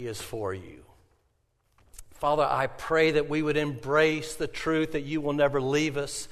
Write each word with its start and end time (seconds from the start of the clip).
is 0.00 0.22
for 0.22 0.54
you. 0.54 0.84
Father, 2.14 2.46
I 2.48 2.68
pray 2.68 3.10
that 3.10 3.28
we 3.28 3.42
would 3.42 3.56
embrace 3.56 4.36
the 4.36 4.46
truth 4.46 4.92
that 4.92 5.00
you 5.00 5.20
will 5.20 5.32
never 5.32 5.60
leave 5.60 5.96
us, 5.96 6.28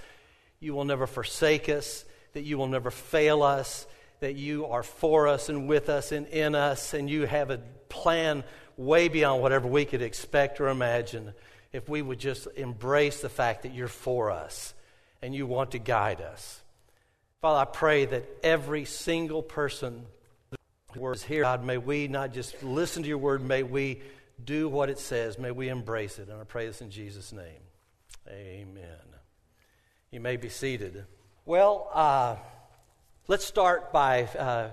you 0.60 0.72
will 0.72 0.84
never 0.84 1.08
forsake 1.08 1.68
us, 1.68 2.04
that 2.34 2.42
you 2.42 2.58
will 2.58 2.68
never 2.68 2.92
fail 2.92 3.42
us, 3.42 3.88
that 4.20 4.36
you 4.36 4.66
are 4.66 4.84
for 4.84 5.26
us 5.26 5.48
and 5.48 5.68
with 5.68 5.88
us 5.88 6.12
and 6.12 6.28
in 6.28 6.54
us, 6.54 6.94
and 6.94 7.10
you 7.10 7.26
have 7.26 7.50
a 7.50 7.58
plan 7.88 8.44
way 8.76 9.08
beyond 9.08 9.42
whatever 9.42 9.66
we 9.66 9.84
could 9.84 10.00
expect 10.00 10.60
or 10.60 10.68
imagine 10.68 11.32
if 11.72 11.88
we 11.88 12.02
would 12.02 12.20
just 12.20 12.46
embrace 12.54 13.20
the 13.20 13.28
fact 13.28 13.64
that 13.64 13.74
you're 13.74 13.88
for 13.88 14.30
us 14.30 14.74
and 15.22 15.34
you 15.34 15.44
want 15.44 15.72
to 15.72 15.80
guide 15.80 16.20
us. 16.20 16.62
Father, 17.42 17.68
I 17.68 17.72
pray 17.72 18.04
that 18.04 18.28
every 18.44 18.84
single 18.84 19.42
person 19.42 20.06
is 21.12 21.22
here, 21.22 21.42
God, 21.42 21.64
may 21.64 21.78
we 21.78 22.08
not 22.08 22.32
just 22.32 22.62
listen 22.62 23.02
to 23.02 23.08
your 23.08 23.18
word, 23.18 23.42
may 23.42 23.62
we 23.62 24.02
do 24.44 24.68
what 24.68 24.90
it 24.90 24.98
says, 24.98 25.38
may 25.38 25.50
we 25.50 25.68
embrace 25.68 26.18
it. 26.18 26.28
And 26.28 26.40
I 26.40 26.44
pray 26.44 26.66
this 26.66 26.80
in 26.80 26.90
Jesus' 26.90 27.32
name. 27.32 27.60
Amen. 28.28 28.98
You 30.10 30.20
may 30.20 30.36
be 30.36 30.48
seated. 30.48 31.04
Well, 31.44 31.90
uh, 31.92 32.36
let's 33.28 33.44
start 33.44 33.92
by. 33.92 34.24
Uh, 34.24 34.70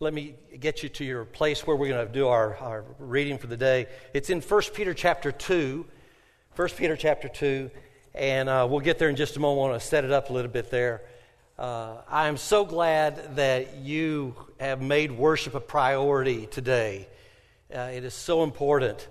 let 0.00 0.12
me 0.12 0.34
get 0.58 0.82
you 0.82 0.88
to 0.90 1.04
your 1.04 1.24
place 1.24 1.66
where 1.66 1.76
we're 1.76 1.88
going 1.88 2.06
to 2.06 2.12
do 2.12 2.28
our, 2.28 2.56
our 2.56 2.84
reading 2.98 3.38
for 3.38 3.46
the 3.46 3.56
day. 3.56 3.86
It's 4.12 4.30
in 4.30 4.40
1 4.40 4.62
Peter 4.74 4.92
chapter 4.92 5.32
2. 5.32 5.86
1 6.56 6.68
Peter 6.70 6.96
chapter 6.96 7.28
2. 7.28 7.70
And 8.14 8.48
uh, 8.48 8.66
we'll 8.68 8.80
get 8.80 8.98
there 8.98 9.08
in 9.08 9.16
just 9.16 9.36
a 9.36 9.40
moment. 9.40 9.66
I 9.66 9.68
want 9.70 9.80
to 9.80 9.86
set 9.86 10.04
it 10.04 10.12
up 10.12 10.30
a 10.30 10.32
little 10.32 10.50
bit 10.50 10.70
there. 10.70 11.02
Uh, 11.56 11.98
I 12.10 12.26
am 12.26 12.36
so 12.36 12.64
glad 12.64 13.36
that 13.36 13.76
you 13.76 14.34
have 14.58 14.82
made 14.82 15.12
worship 15.12 15.54
a 15.54 15.60
priority 15.60 16.46
today. 16.46 17.06
Uh, 17.72 17.90
it 17.94 18.02
is 18.02 18.12
so 18.12 18.42
important 18.42 19.06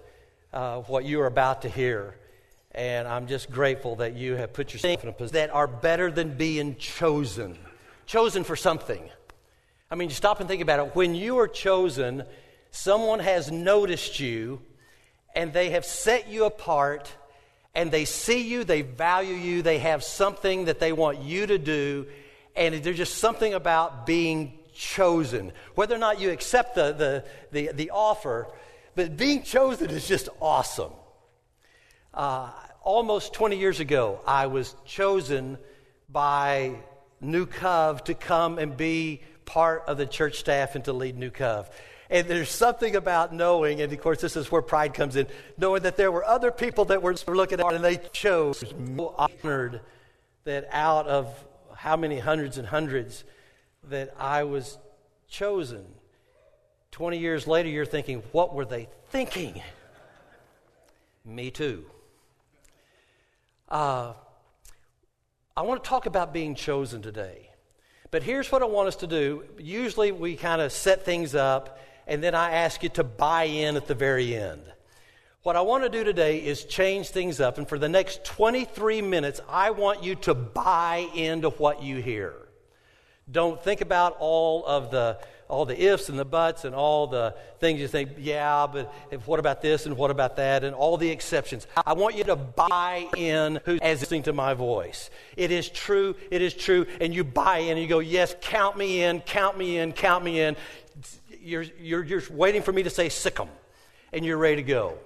uh, 0.52 0.80
what 0.82 1.06
you 1.06 1.22
are 1.22 1.26
about 1.26 1.62
to 1.62 1.70
hear. 1.70 2.18
And 2.74 3.08
I'm 3.08 3.28
just 3.28 3.50
grateful 3.50 3.96
that 3.98 4.16
you 4.16 4.34
have 4.36 4.52
put 4.52 4.74
yourself 4.74 5.04
in 5.04 5.10
a 5.10 5.14
position 5.14 5.36
that 5.36 5.52
are 5.52 5.68
better 5.68 6.12
than 6.12 6.36
being 6.36 6.76
chosen. 6.76 7.58
Chosen 8.08 8.44
for 8.44 8.58
something. 8.58 9.10
I 9.90 9.96
mean, 9.96 10.10
stop 10.10 10.42
and 10.42 10.50
think 10.50 10.62
about 10.62 10.86
it. 10.86 10.96
When 10.98 11.16
you 11.16 11.38
are 11.38 11.48
chosen, 11.48 12.24
someone 12.72 13.20
has 13.20 13.54
noticed 13.54 14.20
you 14.20 14.60
and 15.34 15.54
they 15.54 15.70
have 15.70 15.86
set 15.86 16.28
you 16.28 16.44
apart 16.44 17.10
and 17.74 17.90
they 17.90 18.04
see 18.04 18.42
you, 18.42 18.66
they 18.66 18.82
value 18.82 19.34
you, 19.34 19.62
they 19.62 19.80
have 19.80 20.04
something 20.04 20.66
that 20.66 20.82
they 20.82 20.92
want 20.92 21.22
you 21.22 21.48
to 21.48 21.58
do, 21.58 22.06
and 22.56 22.76
there's 22.84 22.98
just 22.98 23.18
something 23.18 23.54
about 23.54 24.06
being 24.06 24.60
chosen. 24.74 25.52
Whether 25.76 25.96
or 25.96 26.00
not 26.00 26.20
you 26.20 26.32
accept 26.32 26.76
the, 26.76 26.94
the, 26.94 27.26
the, 27.52 27.72
the 27.74 27.90
offer, 27.92 28.48
but 28.96 29.18
being 29.18 29.44
chosen 29.44 29.90
is 29.90 30.08
just 30.08 30.30
awesome. 30.42 30.94
Uh, 32.14 32.52
almost 32.84 33.34
20 33.34 33.58
years 33.58 33.80
ago, 33.80 34.20
I 34.26 34.48
was 34.48 34.76
chosen 34.86 35.58
by 36.10 36.76
New 37.22 37.46
Cove 37.46 38.04
to 38.06 38.14
come 38.14 38.60
and 38.60 38.78
be 38.78 39.22
part 39.46 39.84
of 39.88 39.98
the 39.98 40.06
church 40.06 40.38
staff 40.38 40.76
and 40.76 40.86
to 40.86 40.94
lead 40.94 41.18
New 41.18 41.32
Cove. 41.32 41.70
And 42.10 42.28
there's 42.28 42.50
something 42.50 42.96
about 42.96 43.34
knowing, 43.34 43.82
and 43.82 43.92
of 43.92 44.00
course, 44.00 44.22
this 44.22 44.36
is 44.36 44.52
where 44.52 44.62
pride 44.62 44.94
comes 44.94 45.16
in, 45.16 45.26
knowing 45.58 45.84
that 45.84 45.98
there 45.98 46.12
were 46.12 46.24
other 46.24 46.52
people 46.52 46.86
that 46.86 47.02
were 47.02 47.16
looking 47.28 47.60
at 47.60 47.74
and 47.74 47.84
they 47.84 47.98
chose. 48.12 48.64
Honored 49.18 49.82
that 50.44 50.68
out 50.72 51.08
of 51.08 51.34
how 51.84 51.98
many 51.98 52.18
hundreds 52.18 52.58
and 52.58 52.66
hundreds 52.66 53.26
that 53.90 54.16
I 54.18 54.46
was 54.46 54.78
chosen. 55.28 55.84
20 56.92 57.18
years 57.18 57.46
later, 57.46 57.68
you're 57.68 57.86
thinking, 57.86 58.24
what 58.32 58.56
were 58.56 58.64
they 58.64 58.88
thinking? 59.10 59.62
Me 61.26 61.52
too. 61.52 61.84
Uh, 63.68 64.14
I 65.58 65.64
want 65.64 65.84
to 65.84 65.90
talk 65.90 66.06
about 66.06 66.32
being 66.32 66.56
chosen 66.56 67.02
today. 67.02 67.50
But 68.12 68.24
here's 68.24 68.50
what 68.50 68.62
I 68.62 68.66
want 68.66 68.88
us 68.88 68.96
to 68.98 69.08
do. 69.08 69.44
Usually 69.60 70.14
we 70.14 70.38
kind 70.38 70.62
of 70.62 70.72
set 70.72 71.04
things 71.04 71.36
up 71.36 71.82
and 72.08 72.24
then 72.24 72.34
I 72.34 72.52
ask 72.52 72.82
you 72.82 72.90
to 72.90 73.04
buy 73.04 73.44
in 73.44 73.76
at 73.76 73.88
the 73.88 73.96
very 73.96 74.34
end. 74.34 74.64
What 75.44 75.58
I 75.58 75.62
want 75.62 75.84
to 75.84 75.90
do 75.90 76.06
today 76.06 76.38
is 76.38 76.64
change 76.64 77.10
things 77.10 77.42
up, 77.42 77.58
and 77.58 77.68
for 77.68 77.78
the 77.78 77.90
next 77.90 78.24
23 78.24 79.02
minutes, 79.02 79.42
I 79.50 79.72
want 79.72 80.02
you 80.02 80.16
to 80.16 80.34
buy 80.34 81.10
into 81.14 81.50
what 81.50 81.84
you 81.84 81.98
hear. 81.98 82.34
Don't 83.30 83.62
think 83.62 83.82
about 83.82 84.16
all 84.22 84.66
of 84.66 84.90
the 84.90 85.20
all 85.50 85.66
the 85.66 85.80
ifs 85.80 86.08
and 86.08 86.18
the 86.18 86.24
buts 86.24 86.64
and 86.64 86.74
all 86.74 87.08
the 87.08 87.36
things 87.60 87.82
you 87.82 87.90
think, 87.90 88.12
yeah, 88.18 88.66
but 88.66 88.92
what 89.26 89.40
about 89.40 89.62
this 89.62 89.86
and 89.86 89.98
what 89.98 90.12
about 90.12 90.38
that 90.38 90.64
and 90.64 90.74
all 90.74 90.96
the 90.96 91.10
exceptions. 91.10 91.68
I 91.86 91.94
want 91.94 92.16
you 92.16 92.24
to 92.24 92.38
buy 92.38 93.08
in 93.16 93.60
who's 93.66 93.82
listening 93.82 94.24
to 94.24 94.34
my 94.34 94.54
voice. 94.54 95.12
It 95.36 95.52
is 95.52 95.70
true, 95.70 96.16
it 96.32 96.42
is 96.42 96.54
true, 96.54 96.88
and 97.02 97.14
you 97.14 97.26
buy 97.26 97.60
in 97.60 97.72
and 97.72 97.82
you 97.82 97.88
go, 97.88 98.00
yes, 98.00 98.34
count 98.42 98.78
me 98.78 99.04
in, 99.04 99.20
count 99.20 99.58
me 99.58 99.78
in, 99.78 99.92
count 99.92 100.24
me 100.24 100.40
in 100.40 100.56
you're, 101.40 101.66
you're, 101.78 102.04
you're 102.04 102.24
waiting 102.32 102.62
for 102.62 102.72
me 102.72 102.84
to 102.84 102.90
say 102.90 103.10
sick 103.10 103.40
'em, 103.40 103.50
and 104.14 104.26
you're 104.26 104.38
ready 104.38 104.56
to 104.56 104.64
go. 104.64 104.98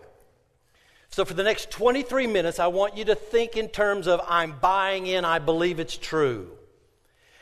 So, 1.17 1.25
for 1.25 1.33
the 1.33 1.41
next 1.41 1.71
23 1.71 2.27
minutes, 2.27 2.59
I 2.59 2.67
want 2.67 2.95
you 2.95 3.05
to 3.05 3.15
think 3.15 3.57
in 3.57 3.69
terms 3.69 4.05
of 4.05 4.21
I'm 4.27 4.59
buying 4.59 5.07
in, 5.07 5.25
I 5.25 5.39
believe 5.39 5.79
it's 5.79 5.97
true. 5.97 6.51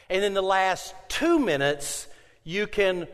And 0.09 0.23
in 0.23 0.33
the 0.33 0.41
last 0.41 0.95
two 1.09 1.39
minutes, 1.39 2.07
you 2.45 2.67
can 2.67 3.05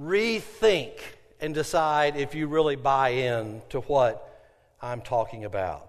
rethink 0.00 0.92
and 1.40 1.52
decide 1.52 2.16
if 2.16 2.36
you 2.36 2.46
really 2.46 2.76
buy 2.76 3.08
in 3.08 3.62
to 3.70 3.80
what 3.80 4.46
I'm 4.80 5.00
talking 5.00 5.44
about. 5.44 5.88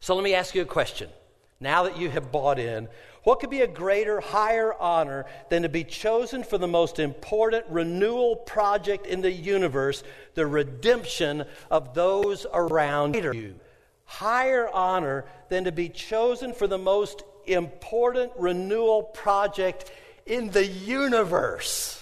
So, 0.00 0.14
let 0.14 0.22
me 0.22 0.34
ask 0.34 0.54
you 0.54 0.60
a 0.60 0.66
question. 0.66 1.08
Now 1.58 1.84
that 1.84 1.96
you 1.96 2.10
have 2.10 2.30
bought 2.30 2.58
in, 2.58 2.86
what 3.22 3.40
could 3.40 3.50
be 3.50 3.60
a 3.60 3.66
greater, 3.66 4.20
higher 4.20 4.72
honor 4.74 5.26
than 5.48 5.62
to 5.62 5.68
be 5.68 5.84
chosen 5.84 6.42
for 6.42 6.58
the 6.58 6.68
most 6.68 6.98
important 6.98 7.66
renewal 7.68 8.36
project 8.36 9.06
in 9.06 9.20
the 9.20 9.32
universe, 9.32 10.02
the 10.34 10.46
redemption 10.46 11.44
of 11.70 11.94
those 11.94 12.46
around 12.52 13.14
you? 13.16 13.56
Higher 14.04 14.68
honor 14.68 15.26
than 15.48 15.64
to 15.64 15.72
be 15.72 15.88
chosen 15.88 16.52
for 16.52 16.66
the 16.66 16.78
most 16.78 17.22
important 17.46 18.32
renewal 18.38 19.02
project 19.02 19.90
in 20.26 20.50
the 20.50 20.66
universe. 20.66 21.96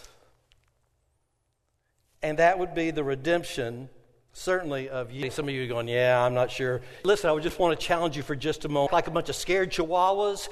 And 2.23 2.39
that 2.39 2.59
would 2.59 2.75
be 2.75 2.91
the 2.91 3.05
redemption 3.05 3.89
certainly 4.33 4.89
of 4.89 5.11
you. 5.11 5.31
Some 5.31 5.49
of 5.49 5.55
you 5.55 5.65
are 5.65 5.67
going, 5.67 5.89
Yeah, 5.89 6.25
I'm 6.25 6.35
not 6.35 6.51
sure. 6.51 6.81
Listen, 7.05 7.31
I 7.31 7.33
would 7.33 7.43
just 7.43 7.59
want 7.59 7.79
to 7.79 7.87
challenge 7.87 8.17
you 8.17 8.23
for 8.23 8.37
just 8.37 8.65
a 8.65 8.69
moment. 8.69 8.93
Like 8.93 9.07
a 9.07 9.11
bunch 9.11 9.29
of 9.29 9.37
scared 9.37 9.71
chihuahuas. 9.71 10.49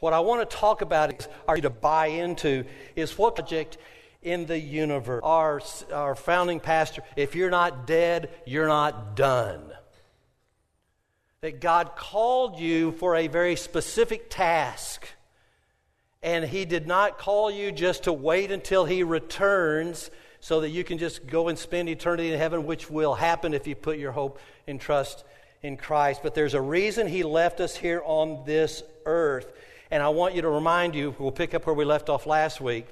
What 0.00 0.12
I 0.12 0.20
want 0.20 0.48
to 0.48 0.56
talk 0.56 0.80
about 0.80 1.12
is, 1.12 1.28
are 1.46 1.56
you 1.56 1.62
to 1.62 1.70
buy 1.70 2.06
into, 2.06 2.64
is 2.94 3.16
what 3.18 3.34
project 3.34 3.78
in 4.22 4.46
the 4.46 4.58
universe. 4.58 5.20
Our, 5.24 5.60
our 5.92 6.14
founding 6.14 6.60
pastor, 6.60 7.02
if 7.16 7.34
you're 7.34 7.50
not 7.50 7.86
dead, 7.86 8.30
you're 8.46 8.68
not 8.68 9.16
done. 9.16 9.62
That 11.40 11.60
God 11.60 11.94
called 11.96 12.58
you 12.58 12.92
for 12.92 13.14
a 13.14 13.28
very 13.28 13.56
specific 13.56 14.28
task. 14.28 15.08
And 16.22 16.44
He 16.44 16.64
did 16.64 16.86
not 16.86 17.18
call 17.18 17.50
you 17.50 17.70
just 17.70 18.04
to 18.04 18.12
wait 18.12 18.50
until 18.50 18.84
He 18.84 19.02
returns 19.04 20.10
so 20.40 20.60
that 20.60 20.70
you 20.70 20.84
can 20.84 20.98
just 20.98 21.26
go 21.26 21.48
and 21.48 21.58
spend 21.58 21.88
eternity 21.88 22.32
in 22.32 22.38
heaven, 22.38 22.66
which 22.66 22.90
will 22.90 23.14
happen 23.14 23.54
if 23.54 23.66
you 23.66 23.74
put 23.74 23.98
your 23.98 24.12
hope 24.12 24.40
and 24.66 24.80
trust 24.80 25.24
in 25.62 25.76
Christ. 25.76 26.20
But 26.22 26.34
there's 26.34 26.54
a 26.54 26.60
reason 26.60 27.06
He 27.06 27.22
left 27.22 27.60
us 27.60 27.76
here 27.76 28.02
on 28.04 28.44
this 28.44 28.82
earth. 29.08 29.52
And 29.90 30.02
I 30.02 30.10
want 30.10 30.34
you 30.34 30.42
to 30.42 30.48
remind 30.48 30.94
you, 30.94 31.14
we'll 31.18 31.32
pick 31.32 31.54
up 31.54 31.66
where 31.66 31.74
we 31.74 31.84
left 31.84 32.08
off 32.08 32.26
last 32.26 32.60
week, 32.60 32.86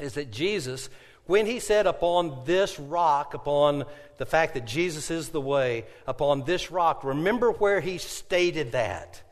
is 0.00 0.14
that 0.14 0.30
Jesus, 0.30 0.90
when 1.26 1.46
He 1.46 1.60
said, 1.60 1.86
Upon 1.86 2.42
this 2.44 2.78
rock, 2.78 3.34
upon 3.34 3.84
the 4.18 4.26
fact 4.26 4.54
that 4.54 4.66
Jesus 4.66 5.10
is 5.10 5.28
the 5.28 5.40
way, 5.40 5.84
upon 6.06 6.44
this 6.44 6.70
rock, 6.70 7.04
remember 7.04 7.52
where 7.52 7.80
He 7.80 7.98
stated 7.98 8.72
that. 8.72 9.22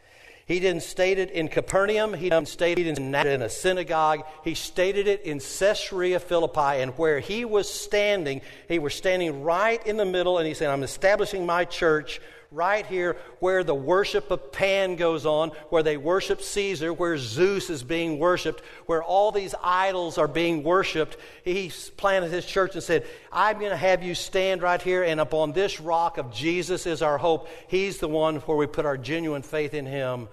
He 0.47 0.61
didn't 0.61 0.83
state 0.83 1.19
it 1.19 1.31
in 1.31 1.49
Capernaum. 1.49 2.13
He 2.13 2.29
didn't 2.29 2.49
state 2.49 2.79
it 2.79 2.99
in 2.99 3.15
a 3.15 3.49
synagogue. 3.49 4.25
He 4.43 4.55
stated 4.55 5.09
it 5.09 5.23
in 5.23 5.39
Caesarea 5.39 6.21
Philippi. 6.21 6.83
And 6.83 6.93
where 6.99 7.19
he 7.19 7.47
was 7.47 7.71
standing, 7.73 8.43
he 8.69 8.79
was 8.79 8.95
standing 8.95 9.43
right 9.43 9.85
in 9.87 9.97
the 9.97 10.05
middle, 10.05 10.37
and 10.37 10.47
he 10.47 10.53
said, 10.53 10.69
I'm 10.69 10.83
establishing 10.83 11.47
my 11.47 11.65
church 11.65 12.21
right 12.55 12.87
here 12.87 13.17
where 13.41 13.65
the 13.65 13.75
worship 13.75 14.31
of 14.31 14.53
Pan 14.53 14.97
goes 14.97 15.27
on, 15.27 15.51
where 15.69 15.83
they 15.83 15.97
worship 15.97 16.41
Caesar, 16.41 16.93
where 16.93 17.19
Zeus 17.19 17.69
is 17.71 17.83
being 17.83 18.19
worshiped, 18.19 18.63
where 18.87 19.03
all 19.03 19.33
these 19.33 19.55
idols 19.63 20.19
are 20.19 20.29
being 20.29 20.63
worshiped. 20.63 21.17
He 21.45 21.73
planted 21.97 22.31
his 22.31 22.47
church 22.47 22.75
and 22.75 22.83
said, 22.83 23.07
I'm 23.33 23.59
going 23.59 23.71
to 23.71 23.77
have 23.77 24.03
you 24.03 24.15
stand 24.15 24.63
right 24.63 24.81
here, 24.81 25.03
and 25.03 25.21
upon 25.21 25.53
this 25.53 25.81
rock 25.81 26.19
of 26.19 26.33
Jesus 26.33 26.87
is 26.87 27.03
our 27.03 27.19
hope. 27.19 27.49
He's 27.69 27.99
the 27.99 28.09
one 28.09 28.37
where 28.37 28.57
we 28.57 28.67
put 28.67 28.87
our 28.87 28.97
genuine 28.97 29.43
faith 29.43 29.75
in 29.75 29.87
him 29.87 30.29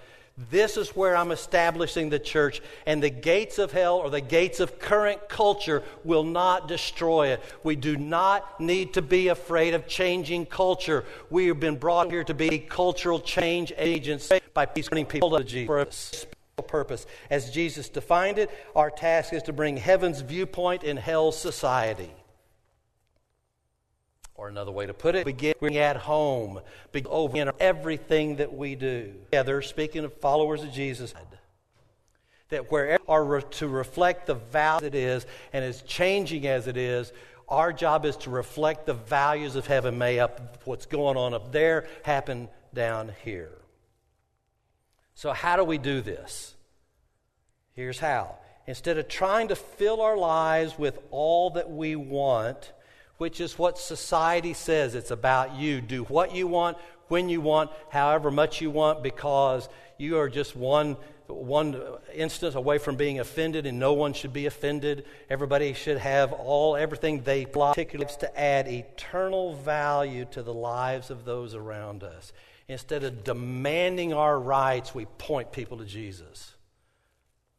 This 0.49 0.77
is 0.77 0.89
where 0.95 1.15
I'm 1.15 1.31
establishing 1.31 2.09
the 2.09 2.19
church, 2.19 2.61
and 2.85 3.03
the 3.03 3.09
gates 3.09 3.59
of 3.59 3.71
hell 3.71 3.97
or 3.97 4.09
the 4.09 4.21
gates 4.21 4.59
of 4.59 4.79
current 4.79 5.29
culture 5.29 5.83
will 6.03 6.23
not 6.23 6.67
destroy 6.67 7.27
it. 7.27 7.43
We 7.63 7.75
do 7.75 7.97
not 7.97 8.59
need 8.59 8.93
to 8.93 9.01
be 9.01 9.27
afraid 9.27 9.73
of 9.73 9.87
changing 9.87 10.47
culture. 10.47 11.05
We 11.29 11.47
have 11.47 11.59
been 11.59 11.77
brought 11.77 12.11
here 12.11 12.23
to 12.23 12.33
be 12.33 12.59
cultural 12.59 13.19
change 13.19 13.73
agents 13.77 14.31
by 14.53 14.65
turning 14.65 15.05
people 15.05 15.37
to 15.37 15.43
Jesus 15.43 16.25
purpose. 16.67 17.05
As 17.29 17.49
Jesus 17.49 17.89
defined 17.89 18.37
it, 18.37 18.49
our 18.75 18.91
task 18.91 19.33
is 19.33 19.43
to 19.43 19.53
bring 19.53 19.77
heaven's 19.77 20.21
viewpoint 20.21 20.83
in 20.83 20.95
hell's 20.97 21.37
society. 21.37 22.11
Or 24.41 24.47
another 24.47 24.71
way 24.71 24.87
to 24.87 24.93
put 24.95 25.13
it, 25.13 25.23
begin 25.23 25.77
at 25.77 25.97
home, 25.97 26.61
begin 26.91 27.11
over 27.11 27.37
in 27.37 27.51
everything 27.59 28.37
that 28.37 28.51
we 28.51 28.73
do. 28.73 29.13
Together, 29.25 29.61
speaking 29.61 30.03
of 30.03 30.15
followers 30.15 30.63
of 30.63 30.71
Jesus, 30.71 31.13
that 32.49 32.71
wherever 32.71 33.03
are 33.07 33.41
to 33.41 33.67
reflect 33.67 34.25
the 34.25 34.33
value 34.33 34.87
it 34.87 34.95
is, 34.95 35.27
and 35.53 35.63
as 35.63 35.83
changing 35.83 36.47
as 36.47 36.65
it 36.65 36.75
is, 36.75 37.13
our 37.49 37.71
job 37.71 38.03
is 38.03 38.17
to 38.17 38.31
reflect 38.31 38.87
the 38.87 38.95
values 38.95 39.55
of 39.55 39.67
heaven. 39.67 39.99
May 39.99 40.17
up 40.17 40.59
what's 40.65 40.87
going 40.87 41.17
on 41.17 41.35
up 41.35 41.51
there 41.51 41.87
happen 42.01 42.49
down 42.73 43.11
here. 43.23 43.53
So, 45.13 45.33
how 45.33 45.55
do 45.55 45.63
we 45.63 45.77
do 45.77 46.01
this? 46.01 46.55
Here's 47.73 47.99
how. 47.99 48.37
Instead 48.65 48.97
of 48.97 49.07
trying 49.07 49.49
to 49.49 49.55
fill 49.55 50.01
our 50.01 50.17
lives 50.17 50.79
with 50.79 50.97
all 51.11 51.51
that 51.51 51.69
we 51.69 51.95
want, 51.95 52.71
which 53.21 53.39
is 53.39 53.59
what 53.59 53.77
society 53.77 54.51
says 54.51 54.95
it's 54.95 55.11
about 55.11 55.53
you. 55.53 55.79
Do 55.79 56.05
what 56.05 56.33
you 56.33 56.47
want, 56.47 56.75
when 57.07 57.29
you 57.29 57.39
want, 57.39 57.69
however 57.91 58.31
much 58.31 58.61
you 58.61 58.71
want, 58.71 59.03
because 59.03 59.69
you 59.99 60.17
are 60.17 60.27
just 60.27 60.55
one, 60.55 60.97
one 61.27 61.79
instance 62.15 62.55
away 62.55 62.79
from 62.79 62.95
being 62.95 63.19
offended, 63.19 63.67
and 63.67 63.77
no 63.77 63.93
one 63.93 64.13
should 64.13 64.33
be 64.33 64.47
offended. 64.47 65.05
Everybody 65.29 65.73
should 65.73 65.99
have 65.99 66.33
all 66.33 66.75
everything 66.75 67.21
they 67.21 67.45
particulars 67.45 68.15
to 68.17 68.39
add 68.39 68.67
eternal 68.67 69.53
value 69.53 70.25
to 70.31 70.41
the 70.41 70.55
lives 70.55 71.11
of 71.11 71.23
those 71.23 71.53
around 71.53 72.03
us. 72.03 72.33
Instead 72.67 73.03
of 73.03 73.23
demanding 73.23 74.13
our 74.13 74.39
rights, 74.39 74.95
we 74.95 75.05
point 75.05 75.51
people 75.51 75.77
to 75.77 75.85
Jesus. 75.85 76.55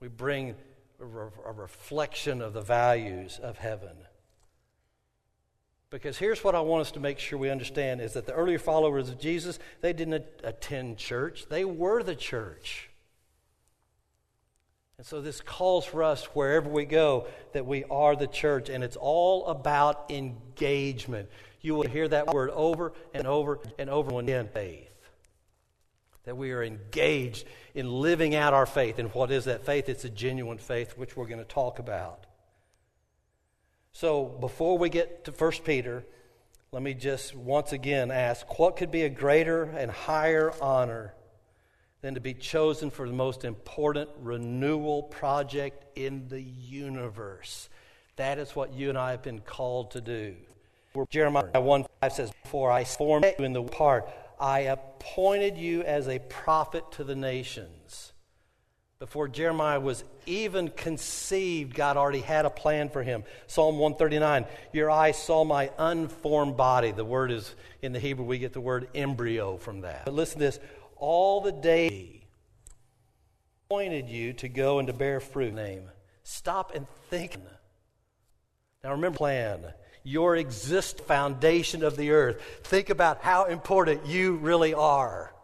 We 0.01 0.09
bring 0.09 0.57
a, 1.01 1.05
a 1.05 1.53
reflection 1.53 2.43
of 2.43 2.53
the 2.53 2.63
values 2.63 3.39
of 3.41 3.59
heaven. 3.59 3.95
Because 5.93 6.17
here's 6.17 6.43
what 6.43 6.55
I 6.55 6.61
want 6.61 6.81
us 6.81 6.93
to 6.93 7.01
make 7.01 7.19
sure 7.19 7.39
we 7.39 7.51
understand 7.51 8.01
is 8.01 8.15
that 8.15 8.25
the 8.25 8.33
earlier 8.33 8.59
followers 8.59 9.11
of 9.11 9.21
Jesus, 9.21 9.59
they 9.83 9.93
didn't 9.93 10.25
attend 10.43 10.97
church, 10.97 11.47
they 11.51 11.67
were 11.67 12.03
the 12.03 12.17
church. 12.17 12.89
And 14.97 15.07
so 15.07 15.21
this 15.21 15.43
calls 15.43 15.85
for 15.85 16.03
us 16.03 16.25
wherever 16.27 16.71
we 16.71 16.87
go 16.87 17.27
that 17.53 17.67
we 17.67 17.85
are 17.85 18.17
the 18.17 18.27
church, 18.27 18.71
and 18.71 18.83
it's 18.83 18.97
all 18.97 19.47
about 19.47 20.11
engagement. 20.11 21.29
You 21.61 21.75
will 21.75 21.89
hear 21.89 22.09
that 22.09 22.33
word 22.33 22.49
over 22.51 22.95
and 23.13 23.27
over 23.27 23.61
and 23.79 23.91
over 23.91 24.19
again 24.19 24.49
faith. 24.49 24.89
That 26.25 26.39
we 26.39 26.53
are 26.53 26.63
engaged 26.63 27.47
in 27.75 28.01
living 28.01 28.35
out 28.35 28.55
our 28.55 28.67
faith. 28.67 28.99
And 28.99 29.13
what 29.13 29.31
is 29.31 29.45
that 29.45 29.67
faith? 29.67 29.91
It's 29.91 30.05
a 30.05 30.11
genuine 30.11 30.59
faith, 30.59 30.97
which 30.97 31.17
we're 31.19 31.27
going 31.27 31.39
to 31.39 31.45
talk 31.45 31.79
about. 31.81 32.25
So 33.93 34.25
before 34.25 34.79
we 34.79 34.89
get 34.89 35.25
to 35.25 35.33
1 35.33 35.53
Peter, 35.65 36.05
let 36.73 36.83
me 36.83 36.95
just 36.95 37.35
once 37.35 37.73
again 37.73 38.11
ask 38.11 38.59
what 38.59 38.77
could 38.77 38.91
be 38.91 39.03
a 39.03 39.09
greater 39.11 39.65
and 39.65 39.91
higher 39.91 40.53
honor 40.61 41.15
than 42.01 42.15
to 42.15 42.21
be 42.21 42.35
chosen 42.35 42.91
for 42.91 43.07
the 43.07 43.15
most 43.15 43.45
important 43.45 44.09
renewal 44.19 45.03
project 45.05 45.85
in 45.97 46.29
the 46.29 46.41
universe? 46.41 47.69
That 48.17 48.39
is 48.39 48.57
what 48.57 48.73
you 48.73 48.89
and 48.89 48.99
I 48.99 49.11
have 49.13 49.23
been 49.23 49.41
called 49.41 49.93
to 49.93 50.01
do. 50.01 50.37
Jeremiah 51.11 51.61
1 51.61 51.87
5 52.01 52.13
says, 52.13 52.33
Before 52.43 52.71
I 52.71 52.85
formed 52.85 53.27
you 53.39 53.45
in 53.45 53.53
the 53.53 53.63
part, 53.63 54.09
I 54.41 54.61
appointed 54.61 55.57
you 55.57 55.83
as 55.83 56.09
a 56.09 56.19
prophet 56.19 56.91
to 56.93 57.05
the 57.05 57.15
nations. 57.15 58.13
Before 59.03 59.27
Jeremiah 59.27 59.81
was 59.81 60.05
even 60.27 60.69
conceived, 60.69 61.75
God 61.75 61.97
already 61.97 62.21
had 62.21 62.45
a 62.45 62.51
plan 62.51 62.89
for 62.89 63.03
him. 63.03 63.25
Psalm 63.49 63.77
139 63.81 64.47
Your 64.73 64.93
eyes 64.93 65.21
saw 65.21 65.43
my 65.43 65.73
unformed 65.77 66.57
body. 66.57 66.93
The 66.93 67.05
word 67.05 67.33
is, 67.33 67.53
in 67.83 67.93
the 67.93 67.99
Hebrew, 67.99 68.25
we 68.25 68.39
get 68.39 68.53
the 68.53 68.61
word 68.61 68.87
embryo 68.95 69.57
from 69.57 69.81
that. 69.81 70.05
But 70.05 70.15
listen 70.15 70.39
to 70.39 70.45
this 70.45 70.61
all 70.95 71.41
the 71.41 71.51
day 71.51 72.23
appointed 73.67 74.09
you 74.09 74.35
to 74.35 74.49
go 74.49 74.79
and 74.79 74.87
to 74.87 74.93
bear 74.93 75.19
fruit. 75.19 75.53
Name. 75.53 75.91
Stop 76.23 76.73
and 76.73 76.87
think. 77.11 77.37
Now 78.85 78.93
remember, 78.93 79.19
plan 79.19 79.65
your 80.05 80.37
exist 80.37 81.01
foundation 81.01 81.83
of 81.83 81.97
the 81.97 82.13
earth. 82.13 82.41
Think 82.63 82.89
about 82.89 83.21
how 83.23 83.47
important 83.47 84.07
you 84.07 84.37
really 84.37 84.75
are 84.75 85.35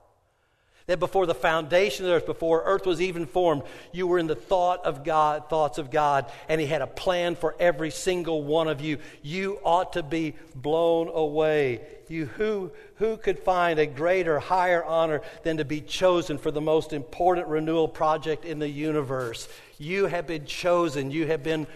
that 0.88 0.99
before 0.99 1.26
the 1.26 1.35
foundation 1.35 2.05
of 2.05 2.08
the 2.08 2.17
earth, 2.17 2.26
before 2.26 2.62
earth 2.64 2.87
was 2.87 3.00
even 3.00 3.26
formed, 3.26 3.62
you 3.93 4.06
were 4.06 4.19
in 4.19 4.26
the 4.26 4.35
thought 4.35 4.85
of 4.87 5.05
God, 5.05 5.49
thoughts 5.50 5.76
of 5.76 5.90
God, 5.90 6.32
and 6.49 6.61
He 6.61 6.67
had 6.67 6.81
a 6.81 6.87
plan 6.87 7.37
for 7.37 7.55
every 7.61 7.90
single 7.90 8.43
one 8.43 8.69
of 8.69 8.81
you. 8.81 8.99
You 9.23 9.61
ought 9.62 9.93
to 9.93 10.02
be 10.02 10.35
blown 10.55 11.08
away. 11.08 11.82
You 12.08 12.25
who 12.25 12.73
who 12.96 13.19
could 13.19 13.38
find 13.38 13.79
a 13.79 13.87
greater, 13.87 14.40
higher 14.40 14.82
honor 14.82 15.20
than 15.43 15.58
to 15.58 15.64
be 15.64 15.82
chosen 15.82 16.38
for 16.38 16.50
the 16.50 16.61
most 16.61 16.94
important 16.94 17.49
renewal 17.49 17.87
project 17.87 18.46
in 18.46 18.58
the 18.58 18.69
universe? 18.69 19.46
You 19.76 20.06
have 20.06 20.26
been 20.26 20.46
chosen. 20.46 21.11
You 21.11 21.26
have 21.26 21.43
been 21.43 21.67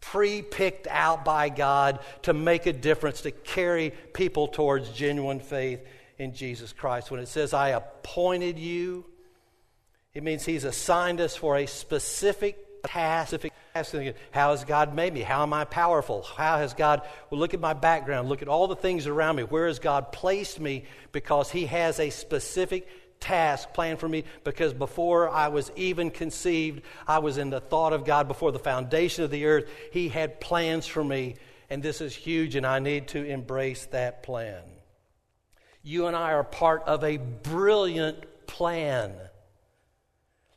pre 0.00 0.42
picked 0.42 0.88
out 0.88 1.24
by 1.24 1.48
God 1.48 2.00
to 2.22 2.32
make 2.32 2.66
a 2.66 2.72
difference, 2.72 3.20
to 3.20 3.30
carry 3.30 3.90
people 4.12 4.48
towards 4.48 4.90
genuine 4.90 5.38
faith 5.38 5.80
in 6.18 6.34
Jesus 6.34 6.72
Christ. 6.72 7.10
When 7.10 7.20
it 7.20 7.28
says, 7.28 7.54
I 7.54 7.70
appointed 7.70 8.58
you, 8.58 9.04
it 10.14 10.22
means 10.22 10.44
He's 10.44 10.64
assigned 10.64 11.20
us 11.20 11.36
for 11.36 11.56
a 11.56 11.66
specific 11.66 12.58
task. 12.84 13.34
How 14.32 14.50
has 14.50 14.64
God 14.64 14.94
made 14.94 15.14
me? 15.14 15.20
How 15.20 15.42
am 15.42 15.52
I 15.52 15.64
powerful? 15.64 16.22
How 16.22 16.58
has 16.58 16.74
God, 16.74 17.02
well, 17.30 17.38
look 17.38 17.54
at 17.54 17.60
my 17.60 17.72
background, 17.72 18.28
look 18.28 18.42
at 18.42 18.48
all 18.48 18.66
the 18.66 18.76
things 18.76 19.06
around 19.06 19.36
me. 19.36 19.44
Where 19.44 19.68
has 19.68 19.78
God 19.78 20.10
placed 20.10 20.58
me? 20.58 20.84
Because 21.12 21.50
He 21.50 21.66
has 21.66 22.00
a 22.00 22.10
specific 22.10 22.88
task 23.20 23.72
planned 23.72 23.98
for 23.98 24.08
me 24.08 24.24
because 24.44 24.72
before 24.72 25.28
I 25.28 25.48
was 25.48 25.72
even 25.76 26.10
conceived, 26.10 26.82
I 27.06 27.18
was 27.18 27.36
in 27.38 27.50
the 27.50 27.60
thought 27.60 27.92
of 27.92 28.04
God 28.04 28.28
before 28.28 28.52
the 28.52 28.58
foundation 28.60 29.24
of 29.24 29.30
the 29.30 29.46
earth. 29.46 29.68
He 29.92 30.08
had 30.08 30.40
plans 30.40 30.86
for 30.86 31.02
me, 31.02 31.36
and 31.70 31.82
this 31.82 32.00
is 32.00 32.14
huge, 32.14 32.54
and 32.54 32.66
I 32.66 32.78
need 32.78 33.08
to 33.08 33.24
embrace 33.24 33.86
that 33.86 34.22
plan 34.22 34.62
you 35.82 36.06
and 36.06 36.16
I 36.16 36.32
are 36.32 36.44
part 36.44 36.82
of 36.84 37.04
a 37.04 37.16
brilliant 37.16 38.24
plan. 38.46 39.12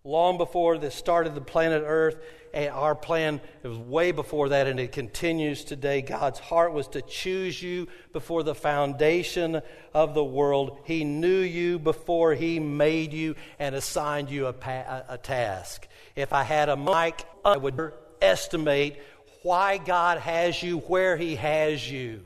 Long 0.03 0.38
before 0.38 0.79
the 0.79 0.89
start 0.89 1.27
of 1.27 1.36
the 1.36 1.41
planet 1.41 1.84
Earth, 1.86 2.17
eh, 2.55 2.67
our 2.67 2.96
plan 2.96 3.39
was 3.62 3.77
way 3.77 4.12
before 4.12 4.50
that, 4.50 4.65
and 4.65 4.79
it 4.79 4.91
continues 4.91 5.63
today. 5.63 6.01
God's 6.01 6.39
heart 6.39 6.74
was 6.74 6.88
to 6.89 7.03
choose 7.03 7.62
you 7.62 7.88
before 8.12 8.41
the 8.41 8.55
foundation 8.55 9.62
of 9.93 10.15
the 10.15 10.24
world. 10.24 10.79
He 10.86 11.03
knew 11.03 11.41
you 11.41 11.77
before 11.77 12.34
He 12.34 12.60
made 12.60 13.13
you 13.13 13.36
and 13.60 13.75
assigned 13.75 14.31
you 14.31 14.48
a, 14.48 14.53
pa- 14.53 15.03
a 15.07 15.19
task. 15.19 15.88
If 16.15 16.34
I 16.34 16.43
had 16.43 16.69
a 16.69 16.75
mic, 16.75 17.24
I 17.46 17.57
would 17.57 17.93
estimate 18.22 18.98
why 19.43 19.77
God 19.77 20.17
has 20.17 20.63
you 20.63 20.79
where 20.79 21.15
He 21.15 21.36
has 21.36 21.89
you. 21.89 22.25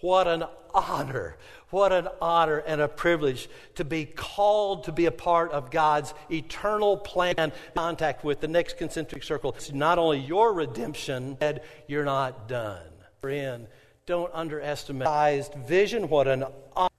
What 0.00 0.26
an 0.26 0.44
honor 0.72 1.36
what 1.70 1.92
an 1.92 2.08
honor 2.20 2.58
and 2.58 2.80
a 2.80 2.88
privilege 2.88 3.48
to 3.76 3.84
be 3.84 4.04
called 4.04 4.84
to 4.84 4.92
be 4.92 5.06
a 5.06 5.10
part 5.10 5.52
of 5.52 5.70
God's 5.70 6.14
eternal 6.30 6.96
plan, 6.96 7.52
contact 7.74 8.24
with 8.24 8.40
the 8.40 8.48
next 8.48 8.76
concentric 8.76 9.22
circle. 9.22 9.54
It's 9.56 9.72
not 9.72 9.98
only 9.98 10.18
your 10.18 10.52
redemption, 10.52 11.36
but 11.38 11.64
you're 11.86 12.04
not 12.04 12.48
done. 12.48 12.86
Friend, 13.20 13.66
don't 14.06 14.30
underestimate 14.34 15.54
vision. 15.66 16.08
What 16.08 16.26
an 16.26 16.44
honor. 16.74 16.90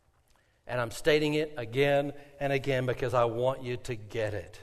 And 0.68 0.80
I'm 0.80 0.92
stating 0.92 1.34
it 1.34 1.54
again 1.58 2.14
and 2.40 2.54
again 2.54 2.86
because 2.86 3.14
I 3.14 3.26
want 3.26 3.64
you 3.64 3.78
to 3.78 3.96
get 3.96 4.34
it. 4.34 4.60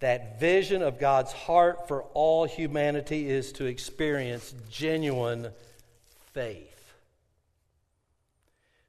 That 0.00 0.40
vision 0.40 0.82
of 0.82 0.98
God's 0.98 1.32
heart 1.32 1.86
for 1.86 2.02
all 2.14 2.44
humanity 2.44 3.30
is 3.30 3.52
to 3.52 3.66
experience 3.66 4.52
genuine 4.68 5.50
faith. 6.32 6.70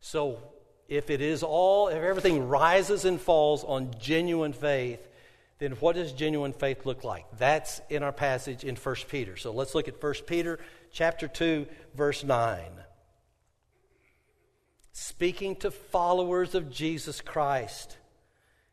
So, 0.02 0.40
if 0.88 1.10
it 1.10 1.22
is 1.22 1.44
all, 1.44 1.88
if 1.88 1.98
everything 1.98 2.48
rises 2.48 3.06
and 3.06 3.20
falls 3.20 3.64
on 3.64 3.96
genuine 4.00 4.54
faith, 4.54 5.08
then 5.58 5.72
what 5.74 5.96
does 5.96 6.12
genuine 6.12 6.54
faith 6.54 6.86
look 6.86 7.04
like? 7.04 7.26
That's 7.38 7.82
in 7.90 8.04
our 8.04 8.12
passage 8.12 8.64
in 8.64 8.76
1 8.76 8.96
Peter. 9.10 9.38
So 9.38 9.52
let's 9.52 9.74
look 9.74 9.88
at 9.88 10.02
1 10.02 10.14
Peter 10.28 10.60
chapter 10.92 11.28
2 11.28 11.66
verse 11.96 12.24
9. 12.24 12.62
Speaking 14.92 15.56
to 15.58 15.72
followers 15.72 16.56
of 16.56 16.72
Jesus 16.72 17.20
Christ, 17.20 17.98